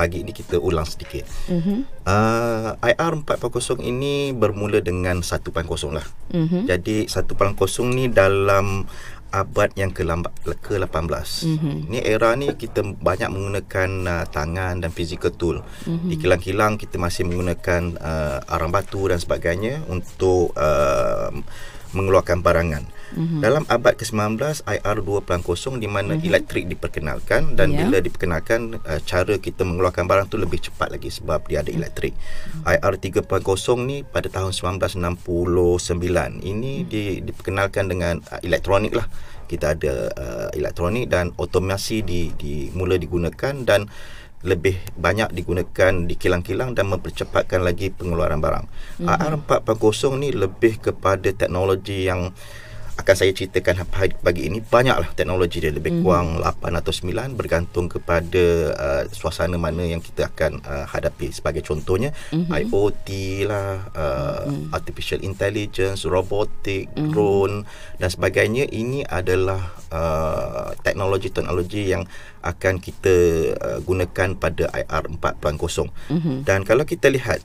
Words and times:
pagi 0.00 0.24
ni 0.24 0.32
kita 0.32 0.56
ulang 0.56 0.88
sedikit. 0.88 1.28
Mhm. 1.52 2.08
Uh, 2.08 2.72
IR 2.80 3.12
4.0 3.20 3.84
ini 3.84 4.32
bermula 4.32 4.80
dengan 4.80 5.20
1.0 5.20 5.92
lah. 5.92 6.06
Mhm. 6.32 6.64
Jadi 6.64 7.04
1.0 7.04 7.92
ni 7.92 8.08
dalam 8.08 8.88
abad 9.30 9.70
yang 9.78 9.92
ke-18. 9.94 11.28
Mhm. 11.46 11.74
Ni 11.86 12.00
era 12.00 12.32
ni 12.34 12.50
kita 12.56 12.82
banyak 12.82 13.28
menggunakan 13.28 13.90
uh, 14.08 14.24
tangan 14.26 14.80
dan 14.80 14.90
physical 14.90 15.36
tool. 15.36 15.60
Mhm. 15.84 16.08
Di 16.08 16.14
kilang-kilang 16.16 16.80
kita 16.80 16.96
masih 16.96 17.28
menggunakan 17.28 18.00
uh, 18.00 18.38
arang 18.50 18.72
batu 18.72 19.04
dan 19.06 19.20
sebagainya 19.20 19.84
untuk 19.86 20.56
uh, 20.56 21.30
mengeluarkan 21.92 22.40
barangan. 22.40 22.88
Mhm. 23.14 23.42
Dalam 23.42 23.64
abad 23.66 23.94
ke-19 23.98 24.62
IR 24.66 24.98
2.0 25.02 25.78
di 25.78 25.90
mana 25.90 26.14
Mhm. 26.14 26.26
elektrik 26.26 26.70
diperkenalkan 26.70 27.58
dan 27.58 27.74
Ya. 27.74 27.82
bila 27.84 27.98
diperkenalkan 27.98 28.78
uh, 28.80 29.00
cara 29.02 29.34
kita 29.38 29.66
mengeluarkan 29.66 30.06
barang 30.06 30.26
tu 30.30 30.38
lebih 30.38 30.62
cepat 30.62 30.94
lagi 30.94 31.10
sebab 31.10 31.42
dia 31.50 31.62
ada 31.62 31.70
elektrik. 31.74 32.14
IR 32.62 32.94
3.0 32.96 33.82
ni 33.82 34.06
pada 34.06 34.30
tahun 34.30 34.54
1969 34.54 36.38
ini 36.42 36.84
di, 36.86 37.18
diperkenalkan 37.20 37.90
dengan 37.90 38.22
uh, 38.30 38.40
elektronik 38.42 38.94
lah. 38.94 39.06
Kita 39.50 39.74
ada 39.74 39.94
uh, 40.14 40.48
elektronik 40.54 41.10
dan 41.10 41.34
otomasi 41.34 42.06
di, 42.06 42.30
di 42.38 42.70
mula 42.70 42.94
digunakan 42.94 43.54
dan 43.66 43.90
lebih 44.40 44.78
banyak 44.96 45.36
digunakan 45.36 45.92
di 46.08 46.16
kilang-kilang 46.16 46.72
dan 46.72 46.88
mempercepatkan 46.88 47.60
lagi 47.60 47.92
pengeluaran 47.92 48.40
barang. 48.40 48.64
Mm-hmm. 49.04 49.10
IR 49.10 49.34
4.0 49.36 50.16
ni 50.16 50.32
lebih 50.32 50.80
kepada 50.80 51.28
teknologi 51.36 52.08
yang 52.08 52.32
akan 53.00 53.14
saya 53.16 53.32
ceritakan 53.32 53.88
pagi 54.20 54.46
ini 54.46 54.60
banyaklah 54.60 55.10
teknologi 55.16 55.58
dia 55.58 55.72
lebih 55.72 56.04
kurang 56.04 56.38
mm-hmm. 56.38 56.60
8 56.60 56.80
atau 56.80 56.92
9 56.92 57.38
bergantung 57.38 57.86
kepada 57.88 58.44
uh, 58.76 59.02
suasana 59.08 59.56
mana 59.56 59.88
yang 59.88 60.04
kita 60.04 60.28
akan 60.28 60.60
uh, 60.62 60.86
hadapi 60.86 61.32
sebagai 61.32 61.64
contohnya 61.64 62.12
mm-hmm. 62.30 62.52
IoT 62.52 63.08
lah 63.48 63.88
uh, 63.96 64.44
mm-hmm. 64.46 64.76
artificial 64.76 65.20
intelligence 65.24 66.04
robotik 66.04 66.92
mm-hmm. 66.92 67.10
drone 67.10 67.56
dan 67.96 68.08
sebagainya 68.12 68.68
ini 68.68 69.00
adalah 69.08 69.72
uh, 69.88 70.76
teknologi-teknologi 70.84 71.96
yang 71.96 72.04
akan 72.44 72.80
kita 72.80 73.16
uh, 73.56 73.78
gunakan 73.84 74.36
pada 74.36 74.68
IR 74.76 75.04
4.0 75.08 75.20
mm-hmm. 75.20 76.36
dan 76.44 76.64
kalau 76.68 76.84
kita 76.84 77.08
lihat 77.08 77.40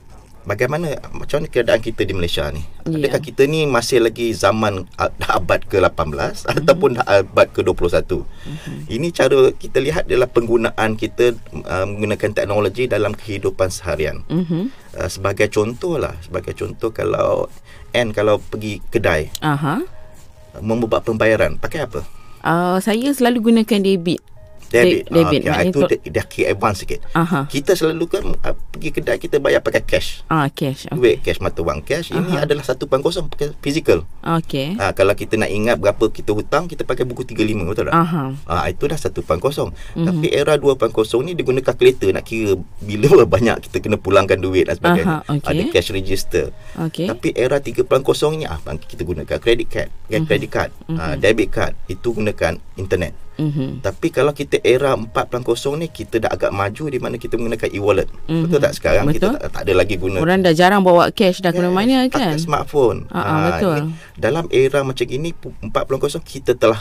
bagaimana 0.46 0.94
macam 1.10 1.42
mana 1.42 1.50
keadaan 1.50 1.82
kita 1.82 2.06
di 2.06 2.14
Malaysia 2.14 2.46
ni? 2.54 2.62
Ya. 2.86 3.02
Adakah 3.02 3.20
kita 3.20 3.42
ni 3.50 3.66
masih 3.66 3.98
lagi 4.00 4.30
zaman 4.30 4.86
a- 4.94 5.12
abad 5.26 5.66
ke-18 5.66 5.90
mm-hmm. 5.92 6.58
ataupun 6.62 6.90
abad 7.02 7.48
ke-21? 7.50 8.22
Mm-hmm. 8.22 8.78
Ini 8.86 9.06
cara 9.10 9.38
kita 9.52 9.78
lihat 9.82 10.06
adalah 10.06 10.30
penggunaan 10.30 10.94
kita 10.94 11.34
uh, 11.66 11.84
menggunakan 11.84 12.30
teknologi 12.32 12.86
dalam 12.86 13.12
kehidupan 13.12 13.68
seharian. 13.68 14.22
Mhm. 14.30 14.70
Uh, 14.96 15.10
sebagai 15.10 15.50
contoh 15.50 15.98
lah, 15.98 16.14
sebagai 16.22 16.54
contoh 16.54 16.94
kalau 16.94 17.50
N 17.92 18.14
kalau 18.14 18.38
pergi 18.38 18.80
kedai 18.88 19.28
Aha. 19.42 19.82
uh, 19.82 20.62
membuat 20.62 21.02
pembayaran, 21.04 21.58
pakai 21.58 21.84
apa? 21.84 22.00
Uh, 22.46 22.78
saya 22.78 23.10
selalu 23.10 23.50
gunakan 23.50 23.82
debit. 23.82 24.22
Debit. 24.68 25.06
De- 25.06 25.14
debit, 25.14 25.16
Ah, 25.16 25.30
okay. 25.30 25.40
maknanya 25.46 25.70
Itu 25.70 25.78
tu- 25.80 25.88
dia, 25.88 25.98
dia 26.10 26.24
kira 26.26 26.46
advance 26.52 26.78
sikit. 26.82 27.00
Aha. 27.12 27.40
Kita 27.46 27.72
selalu 27.72 28.04
kan 28.06 28.24
uh, 28.34 28.54
pergi 28.72 28.90
kedai 28.90 29.16
kita 29.16 29.36
bayar 29.38 29.60
pakai 29.62 29.82
cash. 29.82 30.26
Ah, 30.26 30.50
cash. 30.50 30.90
Okay. 30.90 30.96
Duit 30.96 31.16
cash 31.22 31.38
mata 31.38 31.60
wang 31.62 31.80
cash 31.80 32.10
ini 32.10 32.34
Aha. 32.34 32.44
adalah 32.44 32.64
1.0 32.66 33.30
pakai 33.30 33.54
physical. 33.62 34.02
Okay. 34.20 34.74
Ha, 34.76 34.90
kalau 34.92 35.14
kita 35.14 35.38
nak 35.38 35.50
ingat 35.50 35.76
berapa 35.78 36.10
kita 36.10 36.34
hutang, 36.34 36.66
kita 36.66 36.82
pakai 36.82 37.06
buku 37.06 37.22
35 37.22 37.66
betul 37.66 37.84
tak? 37.88 37.94
Aha. 37.94 38.24
Ha, 38.46 38.66
itu 38.68 38.84
dah 38.86 38.98
1.0. 38.98 39.14
Mm-hmm. 39.22 40.06
Tapi 40.06 40.26
era 40.30 40.54
2.0 40.58 41.26
ni 41.26 41.32
dia 41.34 41.44
guna 41.46 41.60
kalkulator 41.62 42.10
nak 42.10 42.24
kira 42.26 42.58
bila 42.82 43.22
banyak 43.34 43.56
kita 43.70 43.78
kena 43.82 43.96
pulangkan 43.96 44.38
duit 44.38 44.66
dan 44.66 44.76
sebagainya. 44.76 45.22
Aha, 45.22 45.34
okey. 45.38 45.46
Ada 45.46 45.62
cash 45.70 45.90
register. 45.94 46.44
Okay. 46.74 47.06
Tapi 47.06 47.28
era 47.34 47.58
3.0 47.58 47.86
ni 48.34 48.44
ah 48.44 48.58
kita 48.62 49.02
gunakan 49.02 49.38
credit 49.38 49.68
card, 49.70 49.90
mm-hmm. 50.10 50.26
credit 50.26 50.50
card, 50.50 50.70
mm-hmm. 50.86 50.98
ha, 50.98 51.14
debit 51.16 51.48
card 51.50 51.72
itu 51.86 52.10
gunakan 52.12 52.58
internet. 52.76 53.25
Mhm. 53.36 53.84
Tapi 53.84 54.08
kalau 54.08 54.32
kita 54.32 54.60
era 54.64 54.96
4.0 54.96 55.76
ni 55.76 55.86
kita 55.92 56.24
dah 56.24 56.30
agak 56.32 56.52
maju 56.52 56.84
di 56.88 56.98
mana 56.98 57.16
kita 57.20 57.36
menggunakan 57.36 57.68
e-wallet. 57.72 58.08
Mhm. 58.08 58.20
Mm-hmm. 58.26 58.42
Betul 58.48 58.58
tak 58.64 58.74
sekarang 58.76 59.04
kita 59.12 59.26
Betul. 59.28 59.32
tak, 59.40 59.50
tak 59.52 59.62
ada 59.68 59.72
lagi 59.76 59.94
guna 60.00 60.16
Orang 60.20 60.40
dah 60.40 60.54
jarang 60.56 60.82
bawa 60.82 61.12
cash 61.12 61.40
dah 61.44 61.52
ke 61.52 61.60
mana 61.68 62.08
kan? 62.08 62.32
Pakai 62.32 62.40
smartphone. 62.40 62.98
Ah, 63.12 63.20
ah, 63.20 63.40
betul. 63.52 63.76
ini, 63.76 63.92
dalam 64.16 64.44
era 64.48 64.80
macam 64.82 65.06
ini 65.06 65.30
4.0 65.36 66.20
kita 66.24 66.52
telah 66.56 66.80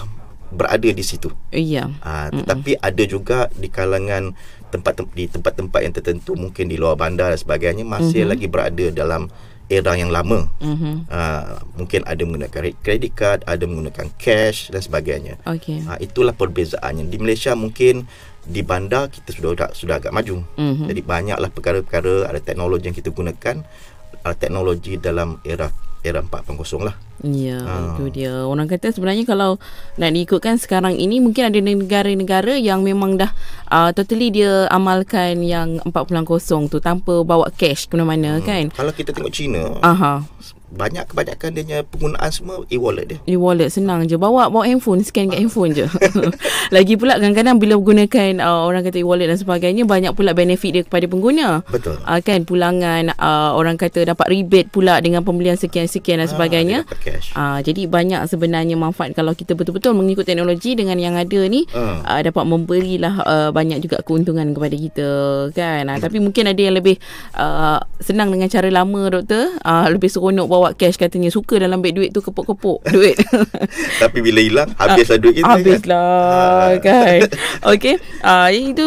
berada 0.55 0.87
di 0.87 1.03
situ. 1.03 1.27
Iya. 1.51 1.91
Ha, 2.05 2.31
tetapi 2.31 2.79
ada 2.79 3.03
juga 3.03 3.51
di 3.57 3.67
kalangan 3.67 4.31
tempat 4.71 5.03
di 5.11 5.27
tempat-tempat 5.27 5.79
yang 5.83 5.93
tertentu 5.95 6.35
mungkin 6.35 6.67
di 6.67 6.75
luar 6.79 6.95
bandar 6.95 7.31
dan 7.31 7.39
sebagainya 7.39 7.83
masih 7.83 8.23
mm-hmm. 8.23 8.31
lagi 8.31 8.47
berada 8.47 8.85
dalam 8.91 9.27
era 9.69 9.97
yang 9.97 10.13
lama. 10.13 10.45
Mhm. 10.61 11.09
Ha, 11.09 11.21
mungkin 11.77 12.05
ada 12.05 12.21
menggunakan 12.21 12.73
credit 12.85 13.13
card, 13.17 13.39
ada 13.49 13.63
menggunakan 13.65 14.07
cash 14.17 14.69
dan 14.69 14.81
sebagainya. 14.81 15.41
Okay. 15.45 15.81
Ha, 15.85 15.97
itulah 15.97 16.33
perbezaannya. 16.37 17.09
Di 17.09 17.17
Malaysia 17.17 17.57
mungkin 17.57 18.05
di 18.45 18.61
bandar 18.61 19.09
kita 19.09 19.33
sudah 19.33 19.73
sudah, 19.73 19.95
agak 19.97 20.13
maju. 20.13 20.45
Mhm. 20.57 20.85
Jadi 20.89 21.01
banyaklah 21.01 21.49
perkara-perkara 21.49 22.29
ada 22.29 22.39
teknologi 22.41 22.85
yang 22.89 22.97
kita 22.97 23.09
gunakan 23.09 23.65
ada 24.25 24.33
teknologi 24.33 24.97
dalam 24.97 25.37
era 25.45 25.69
era 26.05 26.21
4.0 26.21 26.85
lah. 26.85 26.93
Ya, 27.25 27.57
Ah. 27.65 27.97
itu 27.97 28.13
dia. 28.13 28.45
Orang 28.45 28.69
kata 28.69 28.93
sebenarnya 28.93 29.25
kalau 29.25 29.57
nak 29.97 30.11
diikutkan 30.13 30.61
sekarang 30.61 30.93
ini 30.93 31.17
mungkin 31.17 31.49
ada 31.49 31.57
negara-negara 31.57 32.61
yang 32.61 32.85
memang 32.85 33.17
dah 33.17 33.33
uh, 33.73 33.89
totally 33.89 34.29
dia 34.29 34.69
amalkan 34.69 35.41
yang 35.41 35.81
4.0 35.81 36.69
tu 36.69 36.77
tanpa 36.77 37.25
bawa 37.25 37.49
cash 37.49 37.89
ke 37.89 37.97
mana-mana 37.97 38.37
hmm. 38.37 38.45
kan. 38.45 38.63
Kalau 38.69 38.93
kita 38.93 39.09
tengok 39.09 39.33
China, 39.33 39.81
Aha. 39.81 40.21
Banyak 40.75 41.07
kebanyakan 41.07 41.49
dia 41.51 41.63
punya 41.63 41.79
penggunaan 41.87 42.29
semua 42.29 42.55
e-wallet 42.67 43.05
dia. 43.07 43.19
E-wallet 43.25 43.71
senang 43.71 44.03
je 44.05 44.19
Bawa 44.19 44.51
bawa 44.51 44.67
handphone 44.67 45.01
Scan 45.01 45.31
kat 45.31 45.39
handphone 45.39 45.71
je 45.71 45.87
Lagi 46.75 46.99
pula 46.99 47.15
kadang-kadang 47.17 47.57
Bila 47.57 47.79
gunakan 47.79 48.43
uh, 48.43 48.67
Orang 48.67 48.83
kata 48.83 48.99
e-wallet 48.99 49.31
dan 49.31 49.39
sebagainya 49.39 49.87
Banyak 49.87 50.13
pula 50.13 50.35
benefit 50.35 50.71
dia 50.75 50.83
kepada 50.83 51.07
pengguna 51.07 51.63
Betul. 51.69 51.97
uh, 52.01 52.19
Kan 52.19 52.43
pulangan 52.43 53.15
uh, 53.15 53.55
Orang 53.55 53.79
kata 53.79 54.03
dapat 54.03 54.27
rebate 54.27 54.69
pula 54.69 54.99
Dengan 54.99 55.23
pembelian 55.23 55.55
sekian-sekian 55.55 56.19
dan 56.21 56.29
sebagainya 56.29 56.79
Ah, 56.85 56.97
cash. 56.99 57.27
Ah, 57.33 57.59
jadi 57.61 57.87
banyak 57.87 58.27
sebenarnya 58.27 58.75
manfaat 58.75 59.15
kalau 59.15 59.31
kita 59.31 59.55
betul-betul 59.55 59.95
mengikut 59.95 60.27
teknologi 60.27 60.75
dengan 60.75 60.99
yang 60.99 61.15
ada 61.15 61.41
ni 61.47 61.63
Hmm. 61.71 62.01
uh, 62.01 62.21
dapat 62.23 62.43
memberilah 62.45 63.13
uh, 63.21 63.49
banyak 63.51 63.83
juga 63.83 63.99
keuntungan 64.01 64.51
kepada 64.51 64.75
kita 64.75 65.09
kan. 65.51 65.83
Uh, 65.91 65.99
tapi 65.99 66.17
mungkin 66.19 66.47
ada 66.47 66.57
yang 66.57 66.75
lebih 66.75 66.95
uh, 67.35 67.77
senang 67.99 68.31
dengan 68.31 68.47
cara 68.47 68.69
lama 68.71 69.11
doktor, 69.11 69.53
uh, 69.61 69.87
lebih 69.91 70.07
seronok 70.07 70.47
bawa 70.47 70.64
cash 70.73 70.97
katanya 70.97 71.29
suka 71.29 71.61
dalam 71.61 71.77
beg 71.77 71.93
duit 71.93 72.09
tu 72.09 72.19
kepuk-kepuk 72.19 72.81
duit. 72.95 73.13
Tapi 74.01 74.17
bila 74.19 74.41
hilang 74.41 74.73
habislah 74.73 75.21
duit 75.21 75.37
kita. 75.37 75.53
Habislah 75.53 76.81
kan. 76.81 77.19
Okey. 77.75 77.95
Uh, 78.25 78.49
itu 78.49 78.85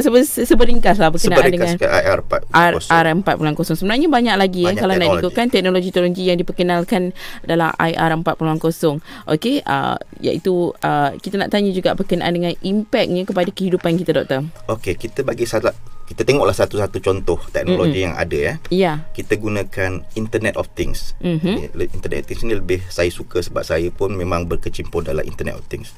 sebe- 0.00 0.24
seberingkas 0.24 0.96
lah 0.96 1.12
berkenaan 1.12 1.52
dengan 1.52 1.68
Seberingkas 1.68 1.92
ke 1.92 2.08
IR 2.08 2.20
4.0. 2.24 2.56
R, 2.56 2.74
R4.0 2.80 3.76
sebenarnya 3.76 4.08
banyak 4.08 4.36
lagi 4.36 4.62
Banyak 4.62 4.72
eh 4.72 4.78
kalau 4.78 4.92
nak 4.92 5.00
teknologi. 5.00 5.18
diikutkan 5.20 5.46
teknologi-teknologi 5.50 6.24
yang 6.24 6.38
diperkenalkan 6.38 7.02
dalam 7.42 7.70
IR 7.74 8.10
4.0 8.16 9.00
okey 9.28 9.60
uh, 9.62 9.96
iaitu 10.20 10.54
uh, 10.76 11.10
kita 11.16 11.36
nak 11.36 11.50
tanya 11.50 11.70
juga 11.70 11.92
berkenaan 11.92 12.32
dengan 12.32 12.52
impactnya 12.56 13.26
kepada 13.26 13.50
kehidupan 13.50 13.98
kita 13.98 14.14
doktor 14.14 14.40
Okey, 14.66 14.94
kita 14.94 15.20
bagi 15.20 15.44
salah 15.44 15.74
kita 16.10 16.26
tengoklah 16.26 16.50
satu-satu 16.50 16.98
contoh 16.98 17.38
teknologi 17.54 18.02
mm-hmm. 18.02 18.06
yang 18.10 18.14
ada 18.18 18.38
ya. 18.42 18.54
ya 18.66 18.92
Kita 19.14 19.38
gunakan 19.38 20.02
Internet 20.18 20.58
of 20.58 20.66
Things. 20.74 21.14
Mhm. 21.22 21.70
Ini- 21.70 21.90
Internet 21.94 22.26
of 22.26 22.26
Things 22.26 22.42
ni 22.42 22.58
lebih 22.58 22.82
saya 22.90 23.06
suka 23.14 23.38
sebab 23.38 23.62
saya 23.62 23.94
pun 23.94 24.18
memang 24.18 24.50
berkecimpung 24.50 25.06
dalam 25.06 25.22
Internet 25.22 25.62
of 25.62 25.64
Things. 25.70 25.94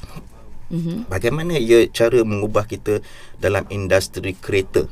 Mhm. 0.69 1.09
Bagaimana 1.09 1.56
ia 1.56 1.89
cara 1.89 2.21
mengubah 2.28 2.69
kita 2.69 3.01
dalam 3.41 3.65
industri 3.72 4.37
kereta? 4.37 4.84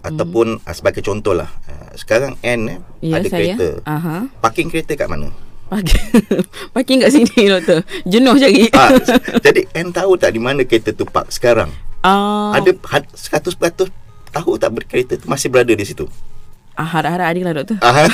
Ataupun 0.00 0.64
mm. 0.64 0.72
sebagai 0.72 1.04
contohlah, 1.04 1.52
ah, 1.68 1.92
sekarang 1.92 2.32
N 2.40 2.72
eh, 2.72 2.78
ya 3.04 3.20
ada 3.20 3.28
saya 3.28 3.52
kereta. 3.52 3.68
aha 3.84 4.32
Parking 4.40 4.72
kereta 4.72 4.96
kat 4.96 5.12
mana? 5.12 5.28
parking 5.70 6.02
parking 6.74 6.98
kat 6.98 7.14
sini 7.14 7.46
doktor 7.46 7.86
jenuh 8.02 8.34
cari 8.34 8.66
ah, 8.74 8.90
jadi 9.46 9.70
N 9.76 9.94
tahu 9.94 10.18
tak 10.18 10.34
di 10.34 10.40
mana 10.42 10.66
kereta 10.66 10.90
tu 10.90 11.06
park 11.06 11.30
sekarang? 11.30 11.70
Ah, 12.00 12.56
Ada 12.56 12.72
had- 12.86 13.12
100% 13.12 13.92
tahu 14.30 14.56
tak 14.56 14.70
kereta 14.86 15.14
tu 15.14 15.26
masih 15.26 15.48
berada 15.48 15.70
di 15.70 15.84
situ? 15.84 16.08
ah, 16.72 16.86
harap-harap 16.86 17.28
ada 17.28 17.40
lah 17.42 17.52
doktor 17.52 17.76
Ah, 17.80 18.08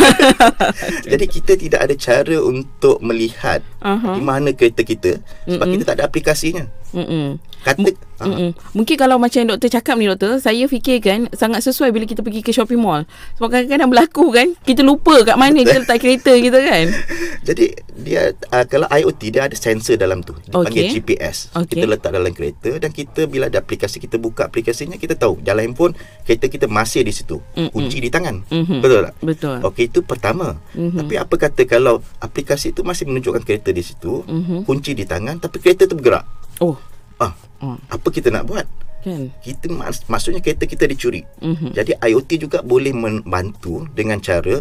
Jadi 1.07 1.25
kita 1.29 1.55
tidak 1.55 1.81
ada 1.87 1.95
cara 1.95 2.37
untuk 2.41 2.99
melihat 2.99 3.63
Aha. 3.79 4.11
di 4.11 4.23
mana 4.25 4.51
kereta 4.51 4.83
kita 4.83 5.23
sebab 5.45 5.63
Mm-mm. 5.63 5.75
kita 5.77 5.85
tak 5.87 5.97
ada 5.97 6.05
aplikasinya. 6.05 6.67
Mm-mm. 6.95 7.43
Kata 7.67 7.91
ah, 8.23 8.31
Mm-mm. 8.31 8.51
Mungkin 8.79 8.95
kalau 8.95 9.19
macam 9.19 9.43
yang 9.43 9.51
doktor 9.57 9.71
cakap 9.73 9.99
ni 9.99 10.07
doktor 10.07 10.39
Saya 10.39 10.71
fikirkan 10.71 11.35
Sangat 11.35 11.67
sesuai 11.67 11.91
bila 11.91 12.07
kita 12.07 12.23
pergi 12.23 12.39
ke 12.39 12.55
shopping 12.55 12.79
mall 12.79 13.03
Sebab 13.37 13.49
kadang-kadang 13.51 13.91
berlaku 13.91 14.31
kan 14.31 14.55
Kita 14.63 14.87
lupa 14.87 15.19
kat 15.27 15.35
mana 15.35 15.67
kita 15.67 15.83
letak 15.83 15.99
kereta 15.99 16.31
kita 16.39 16.59
kan 16.63 16.87
Jadi 17.49 17.75
dia 17.97 18.31
uh, 18.53 18.65
kalau 18.69 18.87
IoT 18.87 19.21
dia 19.33 19.49
ada 19.49 19.57
sensor 19.57 19.97
dalam 19.97 20.21
tu. 20.21 20.37
Dipanggil 20.37 20.93
Okey. 20.93 20.95
GPS. 21.01 21.49
Okey. 21.57 21.81
Kita 21.81 21.87
letak 21.89 22.11
dalam 22.13 22.31
kereta 22.31 22.77
dan 22.77 22.91
kita 22.93 23.25
bila 23.25 23.49
ada 23.49 23.59
aplikasi 23.59 23.97
kita 23.99 24.21
buka 24.21 24.47
aplikasinya 24.47 25.01
kita 25.01 25.17
tahu 25.17 25.41
jalan 25.41 25.73
handphone 25.73 25.97
kereta 26.23 26.47
kita 26.47 26.67
masih 26.69 27.03
di 27.03 27.11
situ. 27.11 27.41
Mm-mm. 27.57 27.73
Kunci 27.73 27.99
di 27.99 28.11
tangan. 28.13 28.45
Mhm. 28.47 28.79
Betul 28.85 29.01
tak? 29.09 29.15
Betul 29.25 29.57
Okey 29.65 29.85
itu 29.89 30.01
pertama. 30.05 30.61
Mhm. 30.77 31.03
Tapi 31.03 31.15
apa 31.17 31.35
kata 31.39 31.63
kalau 31.65 32.05
aplikasi 32.21 32.77
itu 32.77 32.85
masih 32.85 33.09
menunjukkan 33.09 33.43
kereta 33.43 33.73
di 33.73 33.83
situ, 33.83 34.23
Mhm. 34.29 34.69
kunci 34.69 34.93
di 34.93 35.09
tangan 35.09 35.41
tapi 35.41 35.59
kereta 35.59 35.89
tu 35.89 35.97
bergerak. 35.97 36.27
Oh 36.59 36.77
Ah, 37.17 37.33
oh, 37.59 37.81
apa 37.89 38.09
kita 38.09 38.29
nak 38.29 38.45
buat? 38.45 38.69
Kan 39.01 39.33
Kita 39.39 39.71
mas- 39.71 40.05
maksudnya 40.05 40.39
kereta 40.39 40.65
kita 40.65 40.85
dicuri. 40.85 41.25
Mhm. 41.39 41.73
Jadi 41.73 41.97
IoT 41.97 42.31
juga 42.39 42.61
boleh 42.61 42.93
membantu 42.93 43.89
dengan 43.91 44.19
cara 44.19 44.61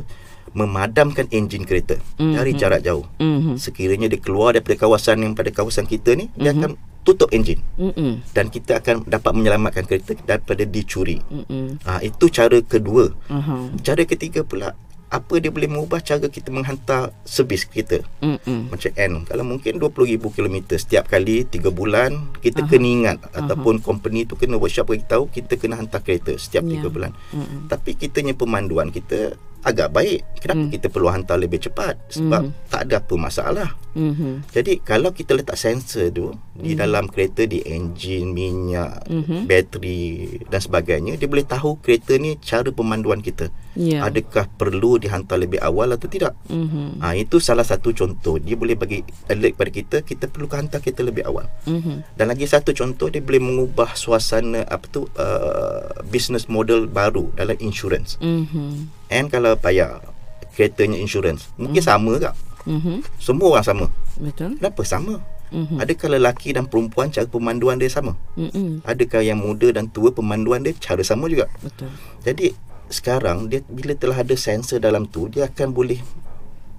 memadamkan 0.54 1.28
enjin 1.30 1.64
kereta 1.64 2.00
Mhm. 2.16 2.34
dari 2.34 2.52
jarak 2.54 2.80
jauh. 2.80 3.04
Mhm. 3.18 3.58
Sekiranya 3.58 4.08
dia 4.08 4.16
keluar 4.18 4.56
daripada 4.56 4.80
kawasan 4.80 5.20
yang 5.20 5.34
pada 5.34 5.52
kawasan 5.52 5.84
kita 5.84 6.16
ni, 6.16 6.32
dia 6.32 6.54
akan 6.54 6.78
tutup 7.04 7.30
enjin 7.30 7.62
Mm-mm. 7.76 8.26
dan 8.32 8.50
kita 8.50 8.80
akan 8.80 9.06
dapat 9.06 9.30
menyelamatkan 9.30 9.86
kereta 9.86 10.18
daripada 10.26 10.64
dicuri. 10.64 11.22
Mm-mm. 11.28 11.78
Ha, 11.84 12.02
itu 12.02 12.26
cara 12.30 12.58
kedua. 12.60 13.14
Aha. 13.28 13.70
Cara 13.84 14.02
ketiga 14.04 14.42
pula, 14.42 14.74
apa 15.16 15.40
dia 15.40 15.48
boleh 15.48 15.72
mengubah 15.72 16.04
cara 16.04 16.28
kita 16.28 16.52
menghantar 16.52 17.16
servis 17.24 17.64
kita. 17.64 18.04
Mm-mm. 18.20 18.68
Macam 18.68 18.92
N 19.00 19.24
Kalau 19.24 19.44
mungkin 19.48 19.80
20,000 19.80 20.20
km 20.36 20.58
Setiap 20.76 21.08
kali 21.08 21.46
3 21.48 21.72
bulan 21.72 22.34
Kita 22.42 22.66
kena 22.66 22.88
ingat 22.88 23.18
Ataupun 23.32 23.80
company 23.80 24.26
tu 24.26 24.34
kena 24.36 24.58
workshop 24.58 24.90
bagi 24.90 25.06
tahu 25.06 25.30
Kita 25.30 25.56
kena 25.56 25.78
hantar 25.78 26.02
kereta 26.02 26.34
Setiap 26.36 26.66
Ya. 26.66 26.82
3 26.82 26.90
bulan 26.90 27.12
Mm-mm. 27.32 27.70
Tapi 27.70 27.94
kitanya 27.94 28.34
pemanduan 28.34 28.90
kita 28.90 29.38
Agak 29.66 29.90
baik 29.92 30.22
Kenapa 30.40 30.62
Hmm. 30.62 30.72
kita 30.72 30.88
perlu 30.94 31.10
hantar 31.10 31.42
lebih 31.42 31.58
cepat 31.58 31.98
Sebab 32.14 32.42
Mhm. 32.46 32.70
tak 32.70 32.82
ada 32.86 33.02
apa 33.02 33.14
masalah 33.18 33.70
Mhm. 33.96 34.52
jadi 34.52 34.84
kalau 34.84 35.16
kita 35.16 35.32
letak 35.32 35.56
sensor 35.56 36.12
tu 36.12 36.36
di 36.52 36.76
dalam 36.76 37.08
kereta 37.08 37.48
di 37.48 37.64
enjin, 37.64 38.36
minyak, 38.36 39.08
Mhm. 39.08 39.48
bateri 39.48 40.36
dan 40.52 40.60
sebagainya, 40.60 41.16
dia 41.16 41.28
boleh 41.32 41.48
tahu 41.48 41.80
kereta 41.80 42.20
ni 42.20 42.36
cara 42.40 42.68
pemanduan 42.72 43.20
kita. 43.20 43.48
Ya 43.76 44.04
Adakah 44.04 44.52
perlu 44.56 45.00
dihantar 45.00 45.40
lebih 45.40 45.60
awal 45.64 45.96
atau 45.96 46.08
tidak? 46.08 46.36
Mhm. 46.48 47.00
Ha, 47.00 47.16
itu 47.16 47.40
salah 47.40 47.64
satu 47.64 47.92
contoh. 47.92 48.36
Dia 48.36 48.56
boleh 48.56 48.76
bagi 48.76 49.00
alert 49.28 49.56
pada 49.56 49.72
kita, 49.72 49.98
kita 50.04 50.28
perlu 50.28 50.48
hantar 50.52 50.80
kereta 50.80 51.04
lebih 51.04 51.24
awal. 51.24 51.48
Mhm. 51.64 52.16
Dan 52.16 52.26
lagi 52.28 52.48
satu 52.48 52.72
contoh, 52.72 53.08
dia 53.08 53.20
boleh 53.20 53.40
mengubah 53.40 53.96
suasana 53.96 54.64
apa 54.68 54.86
tu 54.92 55.08
uh, 55.16 56.04
business 56.08 56.48
model 56.48 56.88
baru 56.88 57.32
dalam 57.36 57.56
insurance. 57.60 58.20
Mhm. 58.20 58.95
And 59.16 59.32
kalau 59.32 59.56
bayar 59.56 60.04
keretanya 60.52 61.00
insurance, 61.00 61.48
mungkin 61.56 61.80
sama 61.80 62.20
tak? 62.20 62.36
Mhm. 62.68 63.00
Semua 63.16 63.56
orang 63.56 63.64
sama. 63.64 63.86
Betul 64.20 64.60
Kenapa 64.60 64.82
sama? 64.84 65.24
Mhm. 65.54 65.78
Adakah 65.78 66.08
lelaki 66.18 66.52
dan 66.52 66.66
perempuan 66.66 67.08
cara 67.08 67.30
pemanduan 67.30 67.78
dia 67.78 67.88
sama? 67.88 68.18
Mm-mm. 68.36 68.82
Adakah 68.84 69.22
yang 69.22 69.40
muda 69.40 69.72
dan 69.72 69.88
tua 69.88 70.10
pemanduan 70.10 70.60
dia 70.60 70.74
cara 70.76 71.00
sama 71.06 71.30
juga? 71.30 71.48
Betul 71.62 71.88
Jadi 72.26 72.52
sekarang 72.90 73.48
dia 73.48 73.62
bila 73.66 73.94
telah 73.94 74.20
ada 74.20 74.36
sensor 74.36 74.78
dalam 74.78 75.06
tu 75.06 75.26
dia 75.26 75.46
akan 75.46 75.70
boleh 75.72 76.02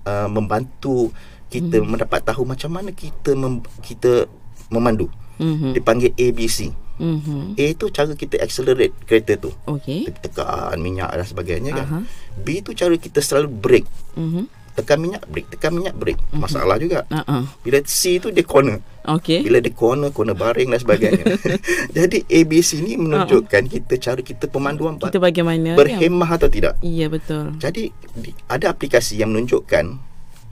uh, 0.05 0.29
membantu 0.29 1.11
kita 1.47 1.79
Mhm. 1.79 1.87
mendapat 1.95 2.21
tahu 2.27 2.43
macam 2.43 2.75
mana 2.75 2.91
kita 2.91 3.39
mem, 3.39 3.63
kita 3.81 4.27
memandu. 4.67 5.07
Mhm. 5.37 5.73
Dipanggil 5.73 6.11
ABC. 6.13 6.73
Mhm. 6.97 7.55
A 7.55 7.67
tu 7.77 7.87
cara 7.89 8.13
kita 8.13 8.41
accelerate 8.41 8.97
kereta 9.05 9.37
tu. 9.37 9.53
Okey 9.67 10.09
Kita 10.09 10.19
tekan 10.23 10.81
minyak 10.81 11.13
dan 11.13 11.27
sebagainya 11.27 11.71
kan. 11.75 11.87
Aha. 11.87 11.99
B 12.37 12.61
tu 12.61 12.73
cara 12.73 12.97
kita 12.97 13.21
selalu 13.21 13.49
brake. 13.49 13.91
Mhm. 14.17 14.49
Tekan 14.77 15.01
minyak 15.01 15.25
brake, 15.25 15.49
tekan 15.49 15.73
minyak 15.73 15.97
brake. 15.97 16.21
Masalah 16.31 16.77
juga. 16.77 17.09
Uh-uh. 17.09 17.49
Bila 17.65 17.81
C 17.81 18.21
tu 18.21 18.29
dia 18.29 18.45
corner. 18.45 18.77
Okey 19.07 19.41
Bila 19.41 19.57
dia 19.57 19.73
corner, 19.73 20.13
corner 20.13 20.37
baring 20.37 20.69
dan 20.69 20.81
sebagainya. 20.81 21.25
Jadi 21.97 22.27
ABC 22.27 22.81
ni 22.81 22.97
menunjukkan 22.97 23.63
kita 23.67 23.97
cara 23.97 24.21
kita 24.21 24.45
pemanduan 24.47 25.01
Kita 25.01 25.17
bagaimana 25.17 25.73
berhemah 25.73 26.29
atau 26.29 26.49
tidak. 26.49 26.77
Ya 26.81 27.09
betul 27.09 27.57
Jadi 27.57 27.89
di- 28.13 28.37
ada 28.49 28.69
aplikasi 28.69 29.17
yang 29.17 29.33
menunjukkan 29.33 29.97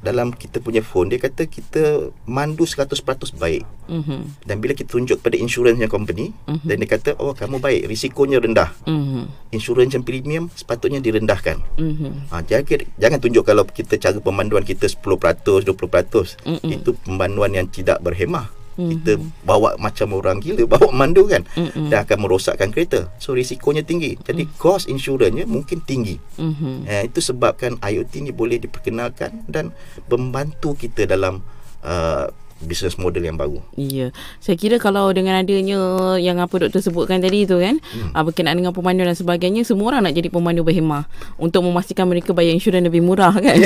dalam 0.04 0.36
kita 0.36 0.60
punya 0.60 0.84
phone 0.84 1.08
dia 1.08 1.16
kata 1.16 1.48
kita 1.48 2.12
mandu 2.28 2.68
100% 2.68 3.40
baik. 3.40 3.64
Mhm. 3.88 4.44
Dan 4.44 4.56
bila 4.60 4.76
kita 4.76 4.92
tunjuk 4.92 5.24
pada 5.24 5.40
insurans 5.40 5.80
yang 5.80 5.88
company 5.88 6.36
Mhm. 6.44 6.68
dan 6.68 6.76
dia 6.76 6.88
kata 6.88 7.10
oh 7.16 7.32
kamu 7.32 7.58
baik, 7.58 7.88
risikonya 7.88 8.38
rendah. 8.44 8.70
Mhm. 8.84 9.50
Insurans 9.56 9.96
yang 9.96 10.04
premium 10.04 10.52
sepatutnya 10.52 11.00
direndahkan. 11.00 11.64
Mhm. 11.80 12.28
Ha, 12.28 12.44
jangan, 12.44 12.84
jangan 13.00 13.18
tunjuk 13.18 13.44
kalau 13.48 13.64
kita 13.64 13.96
cara 13.96 14.20
pemanduan 14.20 14.62
kita 14.62 14.84
10%, 14.84 15.64
20%. 15.64 16.36
Mm-mm. 16.44 16.68
Itu 16.68 16.92
pemanduan 17.00 17.56
yang 17.56 17.66
tidak 17.72 18.04
berhemah. 18.04 18.52
Mhm. 18.74 18.90
Kita 18.90 19.12
bawa 19.46 19.78
macam 19.78 20.14
orang 20.18 20.38
gila 20.42 20.66
bawa 20.78 20.90
mandu 20.90 21.26
kan. 21.30 21.46
Mm-mm. 21.54 21.90
Dia 21.90 22.02
akan 22.02 22.18
merosakkan 22.26 22.70
kereta. 22.74 23.10
So 23.22 23.34
risikonya 23.34 23.86
tinggi. 23.86 24.18
Jadi 24.20 24.50
cost 24.58 24.90
insurans 24.90 25.46
mungkin 25.46 25.82
tinggi. 25.82 26.18
Mhm. 26.38 26.86
Eh, 26.86 27.02
itu 27.08 27.20
sebabkan 27.22 27.78
IoT 27.80 28.26
ni 28.26 28.32
boleh 28.34 28.58
diperkenalkan 28.58 29.46
dan 29.46 29.70
membantu 30.10 30.74
kita 30.74 31.06
dalam 31.08 31.40
uh, 31.84 32.28
business 32.64 32.96
model 32.96 33.22
yang 33.22 33.36
baru. 33.36 33.60
Ya, 33.76 34.10
saya 34.40 34.56
kira 34.56 34.80
kalau 34.80 35.12
dengan 35.12 35.38
adanya 35.38 36.16
yang 36.18 36.40
apa 36.40 36.56
doktor 36.56 36.80
sebutkan 36.80 37.20
tadi 37.20 37.44
tu 37.44 37.60
kan, 37.60 37.78
hmm. 37.78 38.16
uh, 38.16 38.22
berkenaan 38.24 38.56
dengan 38.58 38.72
pemandu 38.72 39.04
dan 39.04 39.16
sebagainya, 39.16 39.62
semua 39.62 39.94
orang 39.94 40.08
nak 40.08 40.14
jadi 40.16 40.28
pemandu 40.32 40.64
berhemah 40.64 41.04
untuk 41.36 41.64
memastikan 41.64 42.08
mereka 42.08 42.32
bayar 42.32 42.56
insurans 42.56 42.84
lebih 42.86 43.04
murah 43.04 43.34
kan. 43.36 43.56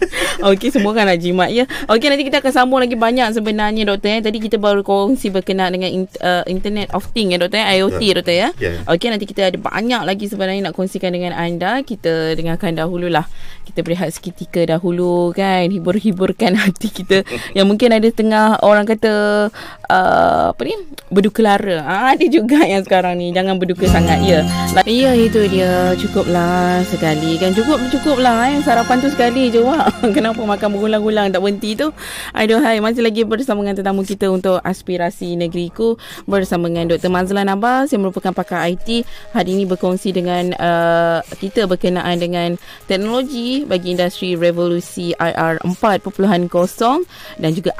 Okey, 0.50 0.74
semua 0.74 0.96
orang 0.96 1.14
nak 1.14 1.18
jimat 1.20 1.48
ya. 1.52 1.64
Okey, 1.86 2.08
nanti 2.10 2.24
kita 2.26 2.42
akan 2.42 2.52
sambung 2.52 2.80
lagi 2.80 2.96
banyak 2.96 3.30
sebenarnya 3.36 3.86
doktor 3.86 4.18
ya. 4.18 4.18
Tadi 4.24 4.38
kita 4.40 4.56
baru 4.56 4.80
kongsi 4.82 5.28
berkenaan 5.30 5.76
dengan 5.76 5.90
in, 5.92 6.02
uh, 6.24 6.42
Internet 6.48 6.90
of 6.96 7.06
Things 7.12 7.30
ya 7.34 7.38
doktor 7.38 7.60
ya, 7.62 7.66
IoT 7.76 8.02
Ya. 8.02 8.12
doktor 8.16 8.34
ya. 8.34 8.48
Ya. 8.56 8.72
Okey, 8.88 9.08
nanti 9.12 9.28
kita 9.28 9.52
ada 9.52 9.58
banyak 9.60 10.02
lagi 10.02 10.24
sebenarnya 10.26 10.70
nak 10.70 10.74
kongsikan 10.74 11.12
dengan 11.12 11.36
anda. 11.36 11.84
Kita 11.84 12.34
dengarkan 12.34 12.74
dahululah. 12.80 13.28
Kita 13.68 13.84
berehat 13.84 14.10
seketika 14.16 14.64
dahulu 14.64 15.30
kan, 15.36 15.68
hibur-hiburkan 15.68 16.56
hati 16.64 16.88
kita 16.88 17.22
yang 17.52 17.68
mungkin 17.68 17.92
ada 17.92 18.08
tengah 18.10 18.39
orang 18.62 18.84
kata 18.88 19.12
uh, 19.90 20.44
apa 20.54 20.60
ni 20.64 20.74
berduka 21.10 21.42
lara. 21.42 21.82
Ah, 21.82 22.08
ada 22.14 22.26
juga 22.26 22.62
yang 22.72 22.82
sekarang 22.86 23.18
ni 23.18 23.34
jangan 23.34 23.58
berduka 23.58 23.86
sangat 23.90 24.22
ya. 24.22 24.40
Lah, 24.72 24.84
ya 24.86 25.12
itu 25.16 25.44
dia 25.50 25.92
cukuplah 25.98 26.80
sekali 26.86 27.36
kan 27.36 27.52
cukup 27.52 27.82
cukuplah 27.90 28.54
eh 28.54 28.62
sarapan 28.62 29.02
tu 29.02 29.08
sekali 29.10 29.50
je 29.50 29.60
wak. 29.60 29.90
Kenapa 30.16 30.40
makan 30.40 30.68
berulang-ulang 30.76 31.34
tak 31.34 31.42
berhenti 31.42 31.74
tu? 31.74 31.90
Aduhai 32.32 32.78
masih 32.78 33.02
lagi 33.02 33.26
bersama 33.26 33.66
dengan 33.66 33.76
tetamu 33.78 34.02
kita 34.06 34.30
untuk 34.30 34.62
aspirasi 34.62 35.34
negeriku 35.34 35.98
bersama 36.24 36.70
dengan 36.70 36.94
Dr. 36.94 37.10
Mazlan 37.10 37.50
Abbas 37.50 37.90
yang 37.90 38.06
merupakan 38.06 38.30
pakar 38.30 38.70
IT 38.70 39.02
hari 39.34 39.58
ini 39.58 39.66
berkongsi 39.66 40.14
dengan 40.14 40.54
uh, 40.56 41.18
kita 41.40 41.66
berkenaan 41.66 42.16
dengan 42.20 42.54
teknologi 42.86 43.66
bagi 43.66 43.96
industri 43.96 44.38
revolusi 44.38 45.12
IR 45.18 45.58
4.0 45.66 46.06
dan 47.40 47.50
juga 47.50 47.70